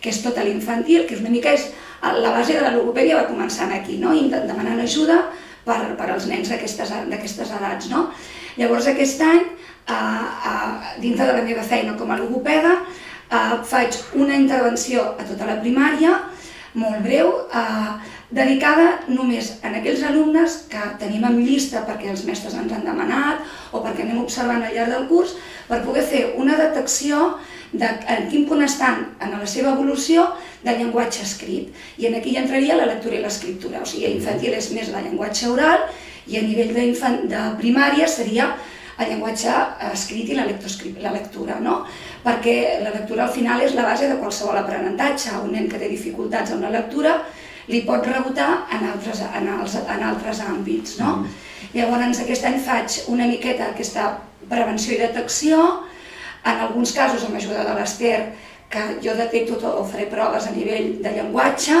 que 0.00 0.08
és 0.14 0.22
tot 0.24 0.38
a 0.40 0.46
l'infantil, 0.46 1.04
que 1.04 1.18
és 1.18 1.20
una 1.20 1.34
mica 1.34 1.52
és 1.52 1.66
la 2.00 2.30
base 2.32 2.54
de 2.56 2.62
la 2.64 2.72
logopèdia 2.72 3.18
va 3.18 3.26
començant 3.28 3.72
aquí, 3.74 3.98
no? 4.00 4.14
I 4.14 4.28
de- 4.32 4.44
demanant 4.48 4.80
ajuda 4.80 5.18
per, 5.66 5.82
per 5.98 6.06
als 6.14 6.28
nens 6.30 6.48
d'aquestes 6.48 7.52
edats, 7.58 7.90
no? 7.92 8.06
Llavors 8.56 8.86
aquest 8.88 9.20
any, 9.26 9.42
a, 9.90 9.98
a, 9.98 10.54
dintre 11.02 11.26
de 11.28 11.34
la 11.36 11.44
meva 11.44 11.62
feina 11.66 11.92
com 11.98 12.08
a 12.10 12.16
logopeda, 12.16 12.78
eh, 13.30 13.56
faig 13.64 13.96
una 14.14 14.36
intervenció 14.36 15.14
a 15.18 15.26
tota 15.28 15.48
la 15.48 15.58
primària, 15.62 16.16
molt 16.74 17.02
breu, 17.04 17.32
eh, 17.52 18.14
dedicada 18.30 18.88
només 19.08 19.54
en 19.64 19.78
aquells 19.78 20.02
alumnes 20.04 20.64
que 20.68 20.80
tenim 21.00 21.24
en 21.24 21.38
llista 21.40 21.84
perquè 21.88 22.10
els 22.12 22.26
mestres 22.28 22.54
ens 22.54 22.72
han 22.72 22.84
demanat 22.84 23.40
o 23.72 23.80
perquè 23.80 24.04
anem 24.04 24.20
observant 24.20 24.62
al 24.62 24.74
llarg 24.74 24.92
del 24.92 25.06
curs, 25.08 25.32
per 25.68 25.80
poder 25.84 26.04
fer 26.04 26.24
una 26.36 26.58
detecció 26.60 27.38
de 27.72 27.88
en 28.08 28.28
quin 28.28 28.46
punt 28.48 28.62
estan 28.64 29.06
en 29.20 29.32
la 29.32 29.46
seva 29.46 29.72
evolució 29.72 30.26
del 30.64 30.78
llenguatge 30.80 31.22
escrit. 31.24 31.72
I 31.98 32.08
en 32.08 32.16
aquí 32.16 32.32
hi 32.32 32.40
entraria 32.40 32.76
la 32.76 32.88
lectura 32.88 33.16
i 33.16 33.22
l'escriptura. 33.22 33.82
O 33.82 33.88
sigui, 33.88 34.06
a 34.08 34.14
infantil 34.16 34.56
és 34.56 34.70
més 34.72 34.88
el 34.88 35.04
llenguatge 35.04 35.50
oral 35.52 35.84
i 36.28 36.38
a 36.38 36.44
nivell 36.44 36.72
de, 36.76 36.86
de 37.28 37.44
primària 37.60 38.08
seria 38.08 38.54
el 38.98 39.10
llenguatge 39.12 39.52
escrit 39.92 40.30
i 40.32 40.34
la, 40.34 40.44
lectoescri- 40.48 40.96
la 41.02 41.12
lectura, 41.14 41.58
no? 41.62 41.84
perquè 42.24 42.80
la 42.82 42.90
lectura 42.90 43.24
al 43.28 43.32
final 43.34 43.62
és 43.62 43.74
la 43.74 43.84
base 43.86 44.08
de 44.10 44.16
qualsevol 44.18 44.58
aprenentatge. 44.58 45.30
Un 45.44 45.52
nen 45.54 45.68
que 45.70 45.78
té 45.78 45.88
dificultats 45.88 46.50
en 46.50 46.64
la 46.66 46.70
lectura 46.74 47.20
li 47.68 47.82
pot 47.86 48.06
rebotar 48.06 48.66
en 48.74 48.88
altres, 48.90 49.20
en 49.22 49.46
els, 49.60 49.76
en 49.76 50.02
altres 50.02 50.40
àmbits. 50.40 50.98
No? 50.98 51.26
Llavors 51.74 52.20
aquest 52.24 52.44
any 52.48 52.58
faig 52.64 53.02
una 53.12 53.26
miqueta 53.28 53.70
aquesta 53.70 54.18
prevenció 54.48 54.94
i 54.94 55.00
detecció, 55.02 55.84
en 56.48 56.60
alguns 56.64 56.92
casos 56.96 57.24
amb 57.26 57.36
ajuda 57.36 57.64
de 57.66 57.74
l'Ester, 57.76 58.20
que 58.70 58.82
jo 59.04 59.14
detecto 59.16 59.56
tot, 59.60 59.74
o 59.80 59.84
faré 59.84 60.06
proves 60.08 60.46
a 60.46 60.52
nivell 60.54 60.98
de 61.02 61.12
llenguatge, 61.12 61.76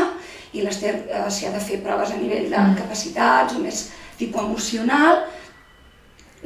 i 0.52 0.62
l'Ester 0.64 0.94
eh, 1.08 1.26
si 1.30 1.46
ha 1.46 1.52
de 1.52 1.60
fer 1.60 1.80
proves 1.84 2.10
a 2.12 2.16
nivell 2.16 2.48
de 2.50 2.62
capacitats 2.78 3.56
o 3.56 3.62
més 3.64 3.88
tipus 4.18 4.42
emocional, 4.42 5.24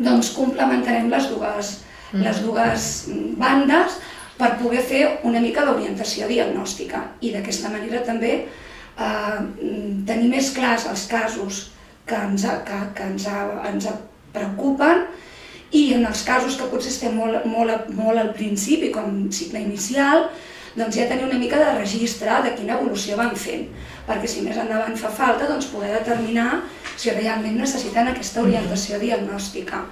doncs 0.04 0.32
complementarem 0.36 1.10
les 1.12 1.28
dues, 1.30 1.72
les 2.12 2.42
dues 2.44 2.88
mm, 3.08 3.34
bandes 3.40 3.98
per 4.38 4.56
poder 4.60 4.82
fer 4.84 5.02
una 5.28 5.40
mica 5.40 5.64
d'orientació 5.66 6.28
diagnòstica. 6.30 7.04
I 7.22 7.32
d'aquesta 7.34 7.70
manera 7.72 8.02
també 8.06 8.32
eh, 8.42 9.38
mm, 9.40 10.02
tenir 10.08 10.30
més 10.32 10.52
clars 10.56 10.88
els 10.90 11.06
casos 11.10 11.68
que 12.06 12.18
ens, 12.18 12.46
que, 12.66 12.80
que 12.96 13.10
ens, 13.14 13.28
ens 13.70 13.90
preocupen 14.32 15.06
i 15.72 15.92
en 15.96 16.04
els 16.08 16.24
casos 16.26 16.56
que 16.58 16.68
potser 16.68 16.90
estem 16.92 17.14
molt, 17.16 17.46
molt, 17.48 17.88
molt 17.96 18.20
al 18.20 18.32
principi, 18.36 18.90
com 18.92 19.30
cicle 19.32 19.62
inicial, 19.62 20.28
doncs 20.76 20.96
ja 20.96 21.08
tenir 21.08 21.26
una 21.26 21.38
mica 21.38 21.58
de 21.60 21.72
registre 21.78 22.38
de 22.44 22.54
quina 22.56 22.78
evolució 22.78 23.16
van 23.18 23.34
fent, 23.36 23.66
perquè 24.06 24.28
si 24.28 24.44
més 24.46 24.56
endavant 24.56 24.96
fa 24.98 25.10
falta, 25.12 25.48
doncs 25.50 25.68
poder 25.72 25.92
determinar 25.98 26.62
si 26.96 27.12
realment 27.12 27.58
necessiten 27.60 28.08
aquesta 28.08 28.42
orientació 28.42 29.00
diagnòstica, 29.02 29.84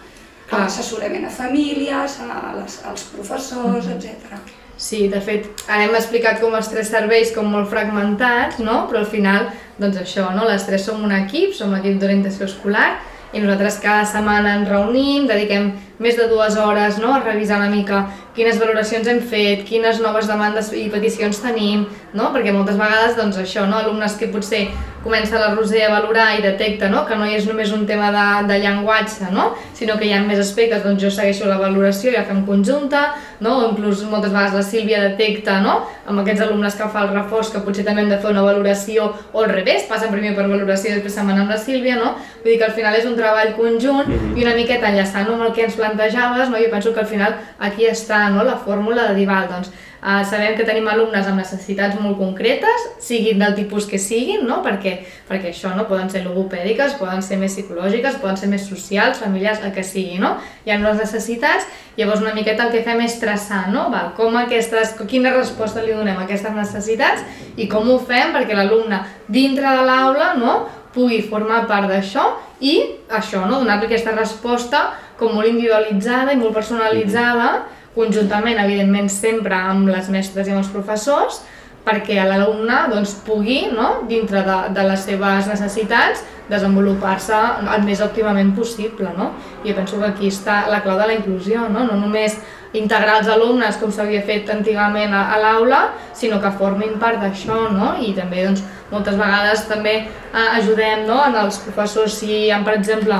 Clar. 0.51 0.65
assessorament 0.67 1.27
a 1.29 1.35
famílies, 1.35 2.17
a 2.25 2.57
les, 2.57 2.81
als 2.89 3.05
professors, 3.13 3.87
etc. 3.93 4.41
Sí, 4.81 5.09
de 5.13 5.21
fet, 5.21 5.47
ara 5.69 5.85
hem 5.85 5.95
explicat 5.95 6.41
com 6.41 6.55
els 6.57 6.71
tres 6.73 6.89
serveis 6.89 7.35
com 7.37 7.51
molt 7.53 7.69
fragmentats, 7.69 8.59
no? 8.65 8.87
però 8.89 9.03
al 9.03 9.11
final, 9.13 9.51
doncs 9.79 10.01
això, 10.01 10.31
no? 10.33 10.49
les 10.49 10.65
tres 10.65 10.87
som 10.89 11.05
un 11.05 11.13
equip, 11.13 11.53
som 11.55 11.75
l'equip 11.77 12.01
d'orientació 12.01 12.49
escolar, 12.49 12.95
i 13.37 13.43
nosaltres 13.45 13.77
cada 13.85 14.07
setmana 14.09 14.57
ens 14.59 14.71
reunim, 14.73 15.29
dediquem 15.29 15.69
més 16.01 16.17
de 16.17 16.27
dues 16.31 16.57
hores 16.57 16.99
no? 16.99 17.15
a 17.15 17.23
revisar 17.23 17.61
una 17.61 17.71
mica 17.71 18.07
quines 18.35 18.61
valoracions 18.61 19.09
hem 19.11 19.19
fet, 19.27 19.65
quines 19.69 19.99
noves 20.01 20.29
demandes 20.31 20.71
i 20.77 20.87
peticions 20.93 21.43
tenim, 21.43 21.85
no? 22.17 22.31
perquè 22.35 22.55
moltes 22.55 22.79
vegades 22.79 23.19
doncs 23.19 23.41
això, 23.43 23.67
no? 23.69 23.81
alumnes 23.83 24.17
que 24.17 24.31
potser 24.31 24.69
comença 25.05 25.41
la 25.41 25.55
Roser 25.55 25.87
a 25.87 25.95
valorar 25.95 26.35
i 26.37 26.43
detecta 26.45 26.91
no? 26.93 27.07
que 27.09 27.17
no 27.17 27.27
és 27.27 27.47
només 27.49 27.73
un 27.73 27.87
tema 27.89 28.11
de, 28.15 28.27
de 28.49 28.59
llenguatge, 28.63 29.31
no? 29.33 29.51
sinó 29.77 29.97
que 29.99 30.07
hi 30.07 30.13
ha 30.15 30.21
més 30.23 30.41
aspectes, 30.43 30.85
doncs 30.85 31.03
jo 31.03 31.11
segueixo 31.13 31.49
la 31.49 31.59
valoració 31.61 32.13
i 32.13 32.17
la 32.19 32.27
fem 32.29 32.45
conjunta, 32.47 33.03
no? 33.41 33.57
o 33.59 33.69
inclús 33.71 34.05
moltes 34.09 34.33
vegades 34.35 34.57
la 34.57 34.65
Sílvia 34.67 35.03
detecta 35.09 35.59
no? 35.65 35.81
amb 36.07 36.23
aquests 36.23 36.45
alumnes 36.47 36.77
que 36.77 36.89
fa 36.93 37.07
el 37.07 37.15
reforç 37.17 37.55
que 37.55 37.65
potser 37.65 37.87
també 37.87 38.05
hem 38.05 38.13
de 38.13 38.21
fer 38.21 38.31
una 38.31 38.45
valoració 38.47 39.11
o 39.33 39.43
al 39.43 39.51
revés, 39.51 39.89
passen 39.91 40.13
primer 40.13 40.37
per 40.37 40.47
valoració 40.47 40.93
i 40.93 40.99
després 40.99 41.17
se'n 41.17 41.33
van 41.33 41.43
amb 41.43 41.55
la 41.55 41.59
Sílvia, 41.61 41.97
no? 41.99 42.15
vull 42.41 42.53
dir 42.53 42.59
que 42.61 42.69
al 42.69 42.77
final 42.77 42.97
és 43.01 43.09
un 43.09 43.17
treball 43.19 43.55
conjunt 43.57 44.13
i 44.37 44.45
una 44.45 44.57
miqueta 44.57 44.93
enllaçant 44.93 45.33
amb 45.33 45.49
el 45.49 45.55
que 45.57 45.65
ens 45.67 45.81
plantejaves, 45.91 46.51
no? 46.51 46.59
jo 46.63 46.73
penso 46.73 46.95
que 46.95 47.05
al 47.05 47.11
final 47.11 47.37
aquí 47.59 47.87
està 47.91 48.29
no? 48.31 48.47
la 48.47 48.57
fórmula 48.57 49.11
de 49.11 49.21
dir, 49.21 49.29
val, 49.31 49.49
doncs 49.51 49.73
Uh, 50.01 50.23
sabem 50.25 50.55
que 50.57 50.65
tenim 50.65 50.87
alumnes 50.89 51.27
amb 51.29 51.43
necessitats 51.43 51.99
molt 52.01 52.17
concretes, 52.17 52.87
siguin 53.05 53.43
del 53.43 53.53
tipus 53.59 53.85
que 53.85 53.99
siguin, 54.01 54.47
no? 54.49 54.63
perquè, 54.65 54.95
perquè 55.29 55.51
això 55.51 55.75
no 55.77 55.85
poden 55.91 56.09
ser 56.09 56.23
logopèdiques, 56.25 56.95
poden 56.97 57.21
ser 57.21 57.37
més 57.37 57.53
psicològiques, 57.53 58.17
poden 58.23 58.39
ser 58.41 58.49
més 58.49 58.65
socials, 58.65 59.21
familiars, 59.21 59.61
el 59.61 59.75
que 59.77 59.85
sigui. 59.85 60.17
No? 60.17 60.39
Hi 60.65 60.73
ha 60.73 60.79
unes 60.81 61.03
necessitats, 61.03 61.69
llavors 61.99 62.25
una 62.25 62.33
miqueta 62.33 62.65
el 62.65 62.73
que 62.73 62.81
fem 62.87 63.05
és 63.05 63.19
traçar 63.21 63.67
no? 63.75 63.91
Val, 63.93 64.15
com 64.17 64.41
aquestes, 64.41 64.95
quina 65.05 65.35
resposta 65.37 65.85
li 65.85 65.93
donem 65.93 66.17
a 66.17 66.25
aquestes 66.25 66.57
necessitats 66.57 67.45
i 67.61 67.69
com 67.69 67.93
ho 67.93 67.99
fem 68.01 68.33
perquè 68.33 68.57
l'alumne 68.57 69.03
dintre 69.29 69.69
de 69.69 69.85
l'aula 69.85 70.33
no? 70.41 70.63
pugui 70.95 71.21
formar 71.23 71.67
part 71.69 71.93
d'això 71.93 72.25
i 72.65 72.79
això, 73.13 73.45
no? 73.45 73.61
donar-li 73.61 73.91
aquesta 73.91 74.17
resposta 74.17 74.87
com 75.21 75.37
molt 75.37 75.53
individualitzada 75.53 76.33
i 76.33 76.41
molt 76.41 76.57
personalitzada 76.57 77.53
conjuntament, 77.95 78.59
evidentment, 78.63 79.09
sempre 79.11 79.57
amb 79.57 79.89
les 79.91 80.11
mestres 80.13 80.47
i 80.47 80.55
amb 80.55 80.63
els 80.63 80.71
professors, 80.73 81.41
perquè 81.85 82.21
l'alumne 82.27 82.85
doncs, 82.93 83.17
pugui, 83.27 83.65
no, 83.73 84.05
dintre 84.09 84.45
de, 84.47 84.59
de 84.77 84.85
les 84.87 85.07
seves 85.09 85.49
necessitats, 85.51 86.23
desenvolupar-se 86.51 87.37
el 87.75 87.85
més 87.87 88.03
òptimament 88.05 88.53
possible. 88.57 89.11
No? 89.17 89.31
I 89.65 89.71
jo 89.71 89.77
penso 89.79 90.01
que 90.01 90.09
aquí 90.11 90.31
està 90.31 90.65
la 90.71 90.83
clau 90.85 90.99
de 90.99 91.09
la 91.09 91.17
inclusió, 91.17 91.69
no, 91.71 91.87
no 91.89 91.99
només 91.99 92.37
integrar 92.77 93.19
els 93.21 93.31
alumnes 93.33 93.79
com 93.81 93.91
s'havia 93.91 94.23
fet 94.27 94.51
antigament 94.53 95.15
a, 95.17 95.25
a 95.35 95.41
l'aula, 95.43 95.81
sinó 96.15 96.39
que 96.43 96.53
formin 96.59 96.99
part 97.03 97.23
d'això, 97.23 97.65
no? 97.75 97.97
i 98.03 98.13
també 98.19 98.45
doncs, 98.47 98.63
moltes 98.93 99.19
vegades 99.19 99.67
també 99.71 99.97
eh, 100.05 100.49
ajudem 100.61 101.07
no? 101.09 101.19
en 101.27 101.39
els 101.47 101.59
professors 101.65 102.21
si 102.21 102.31
hi 102.45 102.51
ha, 102.55 102.61
per 102.67 102.77
exemple, 102.79 103.19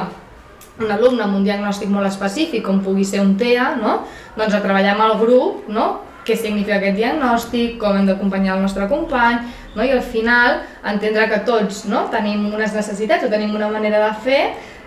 un 0.81 0.93
alumne 0.93 1.25
amb 1.25 1.37
un 1.39 1.45
diagnòstic 1.45 1.91
molt 1.93 2.09
específic, 2.09 2.65
com 2.65 2.81
pugui 2.85 3.05
ser 3.05 3.21
un 3.25 3.35
TEA, 3.41 3.75
no? 3.81 4.01
doncs 4.37 4.57
a 4.57 4.63
treballar 4.65 4.95
amb 4.97 5.07
el 5.09 5.19
grup, 5.21 5.69
no? 5.69 5.89
què 6.25 6.37
significa 6.37 6.77
aquest 6.79 6.99
diagnòstic, 6.99 7.79
com 7.81 7.97
hem 7.97 8.09
d'acompanyar 8.09 8.57
el 8.57 8.65
nostre 8.65 8.87
company, 8.91 9.41
no? 9.77 9.85
i 9.85 9.93
al 9.95 10.03
final 10.05 10.61
entendre 10.93 11.29
que 11.31 11.41
tots 11.49 11.85
no? 11.91 12.07
tenim 12.13 12.49
unes 12.53 12.77
necessitats 12.77 13.27
o 13.27 13.33
tenim 13.33 13.55
una 13.57 13.71
manera 13.73 14.03
de 14.07 14.11
fer 14.25 14.43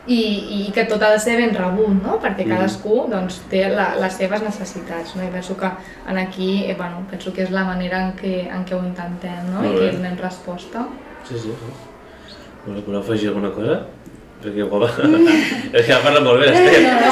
i, 0.06 0.20
i 0.20 0.60
que 0.76 0.84
tot 0.90 1.02
ha 1.04 1.14
de 1.14 1.22
ser 1.24 1.38
ben 1.40 1.54
rebut, 1.56 1.94
no? 1.96 2.18
perquè 2.24 2.46
mm. 2.46 2.54
cadascú 2.56 3.06
doncs, 3.12 3.42
té 3.52 3.66
la, 3.72 3.94
les 4.02 4.18
seves 4.20 4.44
necessitats. 4.44 5.16
No? 5.16 5.24
I 5.26 5.32
penso 5.34 5.56
que 5.60 5.70
en 6.10 6.20
aquí 6.20 6.66
eh, 6.66 6.76
bueno, 6.78 7.06
penso 7.10 7.34
que 7.34 7.46
és 7.46 7.54
la 7.54 7.66
manera 7.70 8.02
en 8.08 8.14
què, 8.20 8.36
en 8.52 8.66
què 8.68 8.78
ho 8.78 8.84
intentem 8.84 9.50
no? 9.54 9.64
i 9.64 9.74
que 9.78 9.92
donem 9.96 10.20
resposta. 10.20 10.88
Sí, 11.28 11.40
sí. 11.40 11.56
sí. 11.56 11.74
Voleu 12.64 13.02
afegir 13.02 13.30
alguna 13.30 13.52
cosa? 13.52 13.82
Perquè 14.44 14.68
guapa. 14.68 14.90
és 15.78 15.88
que 15.88 15.96
ha 15.96 16.00
parlat 16.04 16.24
molt 16.26 16.42
bé, 16.42 16.52
l'Ester. 16.52 16.82
No, 16.84 16.92
no, 16.94 17.10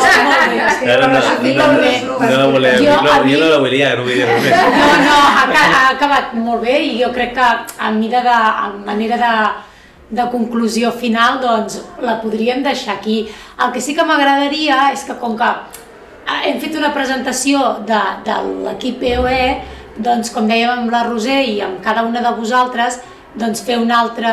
no, 0.52 0.70
parla 0.84 1.08
no, 1.08 1.15
no, 1.15 2.28
no, 2.28 2.38
la 2.38 2.48
volem, 2.52 2.78
Jo, 2.82 2.96
no, 3.06 3.17
jo 3.26 3.41
la 3.41 3.60
volia, 3.63 3.91
no 3.98 4.06
dir 4.08 4.22
res 4.28 4.46
més. 4.46 4.56
No, 4.76 4.88
no, 5.06 5.17
ha, 5.39 5.65
ha 5.65 5.84
acabat 5.96 6.34
molt 6.38 6.65
bé 6.65 6.78
i 6.86 6.96
jo 7.00 7.12
crec 7.15 7.36
que 7.38 7.50
a 7.88 7.91
mida 7.96 8.24
de, 8.26 8.38
a 8.65 8.70
manera 8.86 9.20
de, 9.22 9.34
de 10.22 10.28
conclusió 10.34 10.91
final 10.91 11.39
doncs 11.44 11.80
la 12.04 12.20
podríem 12.24 12.63
deixar 12.65 12.98
aquí. 12.98 13.24
El 13.62 13.72
que 13.76 13.84
sí 13.84 13.96
que 13.98 14.06
m'agradaria 14.08 14.89
és 14.91 15.06
que 15.08 15.15
com 15.22 15.38
que 15.39 15.50
eh, 15.50 16.41
hem 16.52 16.60
fet 16.63 16.76
una 16.80 16.91
presentació 16.96 17.63
de, 17.88 18.04
de 18.28 18.38
l'equip 18.67 19.04
EOE, 19.13 19.48
doncs 20.02 20.32
com 20.36 20.48
dèiem 20.50 20.72
amb 20.76 20.94
la 20.94 21.06
Roser 21.08 21.41
i 21.48 21.60
amb 21.63 21.82
cada 21.84 22.04
una 22.08 22.24
de 22.24 22.36
vosaltres, 22.38 23.02
doncs 23.39 23.63
fer 23.63 23.78
una 23.80 24.02
altra 24.04 24.32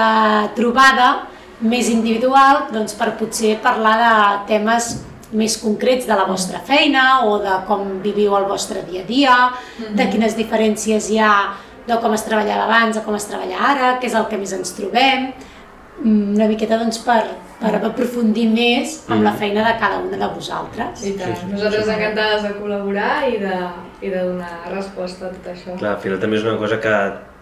trobada 0.58 1.28
més 1.60 1.88
individual 1.90 2.68
doncs 2.72 2.94
per 2.98 3.14
potser 3.18 3.56
parlar 3.62 3.94
de 4.02 4.12
temes 4.50 4.90
més 5.32 5.58
concrets 5.60 6.06
de 6.08 6.16
la 6.16 6.24
vostra 6.24 6.60
feina 6.64 7.24
o 7.28 7.36
de 7.42 7.58
com 7.68 7.98
viviu 8.04 8.36
el 8.38 8.46
vostre 8.48 8.84
dia 8.88 9.02
a 9.02 9.08
dia, 9.08 9.34
de 9.92 10.06
quines 10.08 10.36
diferències 10.38 11.10
hi 11.10 11.18
ha 11.20 11.32
de 11.88 11.96
com 12.00 12.14
es 12.14 12.24
treballava 12.24 12.64
abans 12.64 12.96
a 12.96 13.02
com 13.04 13.16
es 13.16 13.26
treballa 13.28 13.60
ara, 13.72 13.94
què 14.00 14.08
és 14.08 14.16
el 14.16 14.28
que 14.30 14.38
més 14.40 14.54
ens 14.56 14.72
trobem, 14.76 15.32
Mm, 15.98 16.36
una 16.36 16.46
miqueta 16.46 16.76
doncs 16.78 17.00
per, 17.02 17.24
per 17.58 17.72
aprofundir 17.74 18.44
més 18.52 19.00
amb 19.10 19.24
la 19.26 19.32
feina 19.38 19.64
de 19.66 19.72
cada 19.80 19.98
una 20.04 20.18
de 20.20 20.28
vosaltres. 20.30 21.02
I 21.02 21.16
tant. 21.18 21.40
Nosaltres 21.50 21.88
encantades 21.90 22.44
de 22.46 22.52
col·laborar 22.60 23.14
i 23.26 23.40
de, 23.42 23.56
i 24.06 24.12
de 24.12 24.20
donar 24.28 24.52
resposta 24.70 25.26
a 25.26 25.32
tot 25.34 25.48
això. 25.50 25.74
Clar, 25.80 25.96
al 25.96 26.04
final 26.04 26.20
també 26.22 26.38
és 26.38 26.46
una 26.46 26.54
cosa 26.60 26.78
que 26.84 26.94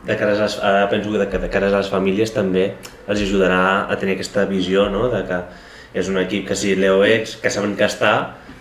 de 0.07 0.17
cara 0.17 0.35
a 0.37 0.41
les, 0.45 0.59
ara 0.63 0.89
penso 0.91 1.13
que 1.13 1.19
de, 1.19 1.39
de 1.47 1.53
cara 1.53 1.71
a 1.71 1.77
les 1.79 1.91
famílies 1.91 2.33
també 2.35 2.69
els 3.07 3.21
ajudarà 3.21 3.87
a 3.91 3.97
tenir 4.01 4.17
aquesta 4.17 4.47
visió, 4.49 4.89
no?, 4.93 5.09
de 5.13 5.23
que 5.27 5.41
és 5.97 6.11
un 6.13 6.19
equip 6.21 6.49
que 6.49 6.57
sí, 6.59 6.75
l'EOX, 6.77 7.39
que 7.41 7.51
saben 7.51 7.75
que 7.77 7.87
està 7.89 8.13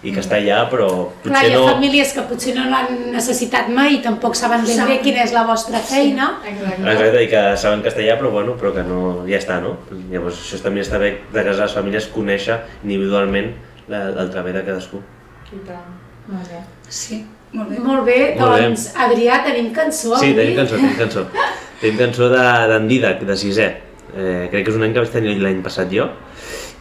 i 0.05 0.11
que 0.13 0.21
està 0.21 0.37
allà, 0.37 0.59
però 0.69 0.87
Clar, 1.23 1.31
potser 1.33 1.49
hi 1.49 1.55
ha 1.55 1.59
no... 1.59 1.65
famílies 1.67 2.11
que 2.13 2.23
potser 2.29 2.53
no 2.55 2.65
l'han 2.69 2.91
necessitat 3.13 3.71
mai 3.73 3.97
i 3.97 4.01
tampoc 4.05 4.37
saben 4.37 4.63
ben 4.67 4.83
bé 4.87 4.99
quina 5.03 5.23
és 5.25 5.33
la 5.33 5.45
vostra 5.47 5.81
feina. 5.81 6.29
Exacte. 6.45 6.85
Exacte, 6.93 7.23
i 7.25 7.29
que 7.31 7.43
saben 7.61 7.81
que 7.81 7.91
està 7.91 8.03
allà, 8.03 8.17
però 8.21 8.31
bueno, 8.35 8.55
però 8.59 8.71
que 8.75 8.85
no, 8.85 8.99
ja 9.29 9.39
està, 9.41 9.57
no? 9.63 9.75
Llavors 10.11 10.43
això 10.43 10.61
també 10.63 10.85
està 10.85 11.01
bé 11.01 11.15
de 11.33 11.45
casa 11.49 11.65
les 11.65 11.77
famílies 11.79 12.09
conèixer 12.13 12.59
individualment 12.83 13.53
la, 13.89 14.05
el 14.13 14.29
treball 14.33 14.59
de 14.59 14.65
cadascú. 14.69 15.01
I 15.49 15.63
tant. 15.65 15.89
Molt 16.29 16.53
bé. 16.53 16.61
Sí, 16.89 17.23
molt 17.55 17.69
bé. 17.69 17.79
Molt 17.79 18.05
bé, 18.05 18.17
Molt 18.39 18.53
bé. 18.55 18.61
doncs 18.67 18.85
Adrià, 18.95 19.39
tenim 19.45 19.71
cançó 19.73 20.15
Sí, 20.19 20.31
avui. 20.31 20.35
tenim 20.35 20.55
cançó, 20.59 20.75
tenim 20.75 20.95
cançó. 20.99 21.25
tenim 21.81 21.97
cançó 21.97 22.29
de- 22.29 22.67
d'en 22.71 22.87
Didac, 22.91 23.23
de 23.27 23.35
sisè. 23.39 23.67
Eh, 24.15 24.47
crec 24.51 24.63
que 24.65 24.71
és 24.71 24.77
un 24.77 24.83
any 24.85 24.93
que 24.93 24.99
vaig 25.03 25.11
tenir 25.11 25.33
l'any 25.41 25.61
passat 25.63 25.89
jo, 25.91 26.05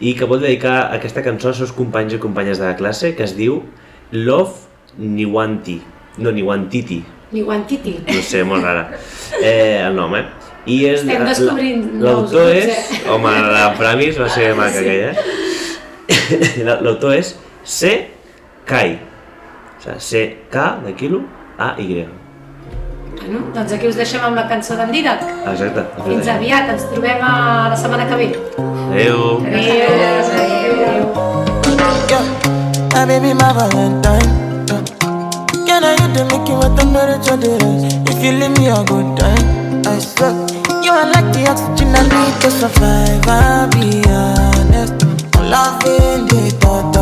i 0.00 0.12
que 0.14 0.24
vol 0.30 0.40
dedicar 0.42 0.90
aquesta 0.94 1.22
cançó 1.22 1.48
als 1.50 1.58
seus 1.62 1.72
companys 1.74 2.14
i 2.14 2.18
companyes 2.22 2.58
de 2.60 2.66
la 2.68 2.76
classe, 2.76 3.14
que 3.16 3.24
es 3.24 3.34
diu 3.36 3.62
Love 4.12 4.52
Niwanti. 4.98 5.80
No, 6.18 6.30
Niwantiti. 6.30 7.00
Ni 7.34 7.42
Guantiti. 7.42 7.96
No 8.06 8.20
sé, 8.22 8.44
molt 8.46 8.62
rara. 8.62 8.84
Eh, 9.42 9.80
el 9.82 9.96
nom, 9.96 10.12
eh? 10.14 10.24
I 10.70 10.76
és... 10.86 11.00
Estem 11.02 11.24
la- 11.24 11.32
descobrint 11.32 11.80
nous 11.96 12.04
L'autor 12.04 12.52
és... 12.54 12.68
eh? 12.70 13.00
Home, 13.10 13.32
la 13.50 13.64
Framis 13.74 14.16
va 14.20 14.28
ser 14.30 14.52
maca 14.54 14.78
aquella. 14.78 15.10
eh? 15.10 16.62
L'autor 16.84 17.16
és 17.18 17.34
C. 17.64 17.90
Kai. 18.68 18.94
O 19.84 20.00
sigui, 20.00 20.00
C. 20.00 20.46
K 20.50 20.80
de 20.84 20.94
quilo, 20.94 21.24
A. 21.58 21.74
Y. 21.78 22.08
Bueno, 23.20 23.40
doncs 23.54 23.72
aquí 23.72 23.86
us 23.86 23.96
deixem 23.96 24.22
amb 24.24 24.36
la 24.36 24.46
cançó 24.48 24.76
d'en 24.76 24.90
Didac. 24.90 25.20
Exacte. 25.50 25.84
Fins 26.06 26.28
aviat, 26.28 26.70
ens 26.72 26.86
trobem 26.88 27.20
a 27.20 27.68
la 27.68 27.76
setmana 27.76 28.06
que 28.08 28.16
ve. 28.16 28.28
Adéu. 28.90 29.44
Adéu. 29.44 30.24
Yeah, 32.08 32.24
my 32.94 33.04
baby, 33.06 33.34
my 33.34 33.52
Valentine. 33.52 34.30
Yeah. 34.68 34.82
Can 35.66 35.84
I 35.84 35.92
hit 36.00 36.14
the 36.16 36.24
make 36.32 36.48
you 36.48 36.56
what 36.56 36.76
temperature 36.78 37.36
is? 37.44 37.92
If 38.08 38.24
you 38.24 38.32
leave 38.32 38.56
me 38.56 38.68
a 38.68 38.82
good 38.84 39.18
time, 39.18 39.82
I 39.84 39.98
swear. 39.98 40.32
You 40.82 40.92
are 40.92 41.10
like 41.12 41.28
the 41.32 41.44
oxygen 41.50 41.94
I 41.94 42.02
need 42.08 42.40
to 42.40 42.50
survive. 42.50 43.28
I'll 43.28 43.68
be 43.68 44.00
honest. 44.08 45.04
I'm 45.36 45.50
loving 45.50 46.26
the 46.26 46.56
thought 46.60 46.93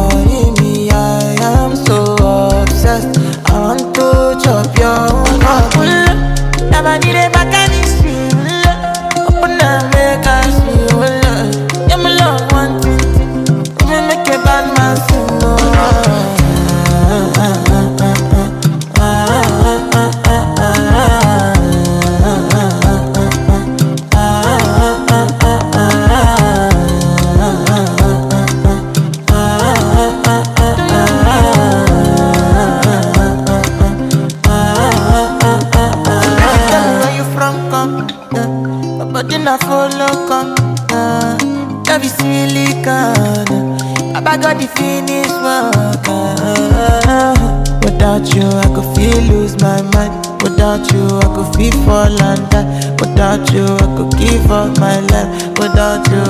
I 54.33 54.39
give 54.39 54.51
up 54.51 54.79
my 54.81 54.99
life. 55.13 55.49
Without 55.59 56.09
you, 56.09 56.25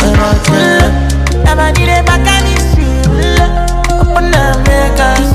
without 0.00 0.48
you, 0.48 1.44
never 1.44 1.78
need 1.78 1.90
a 1.92 2.02
back 2.02 2.26
and 2.26 2.48
it's 2.48 2.72
real. 2.78 4.00
Open 4.00 4.34
up, 4.34 5.33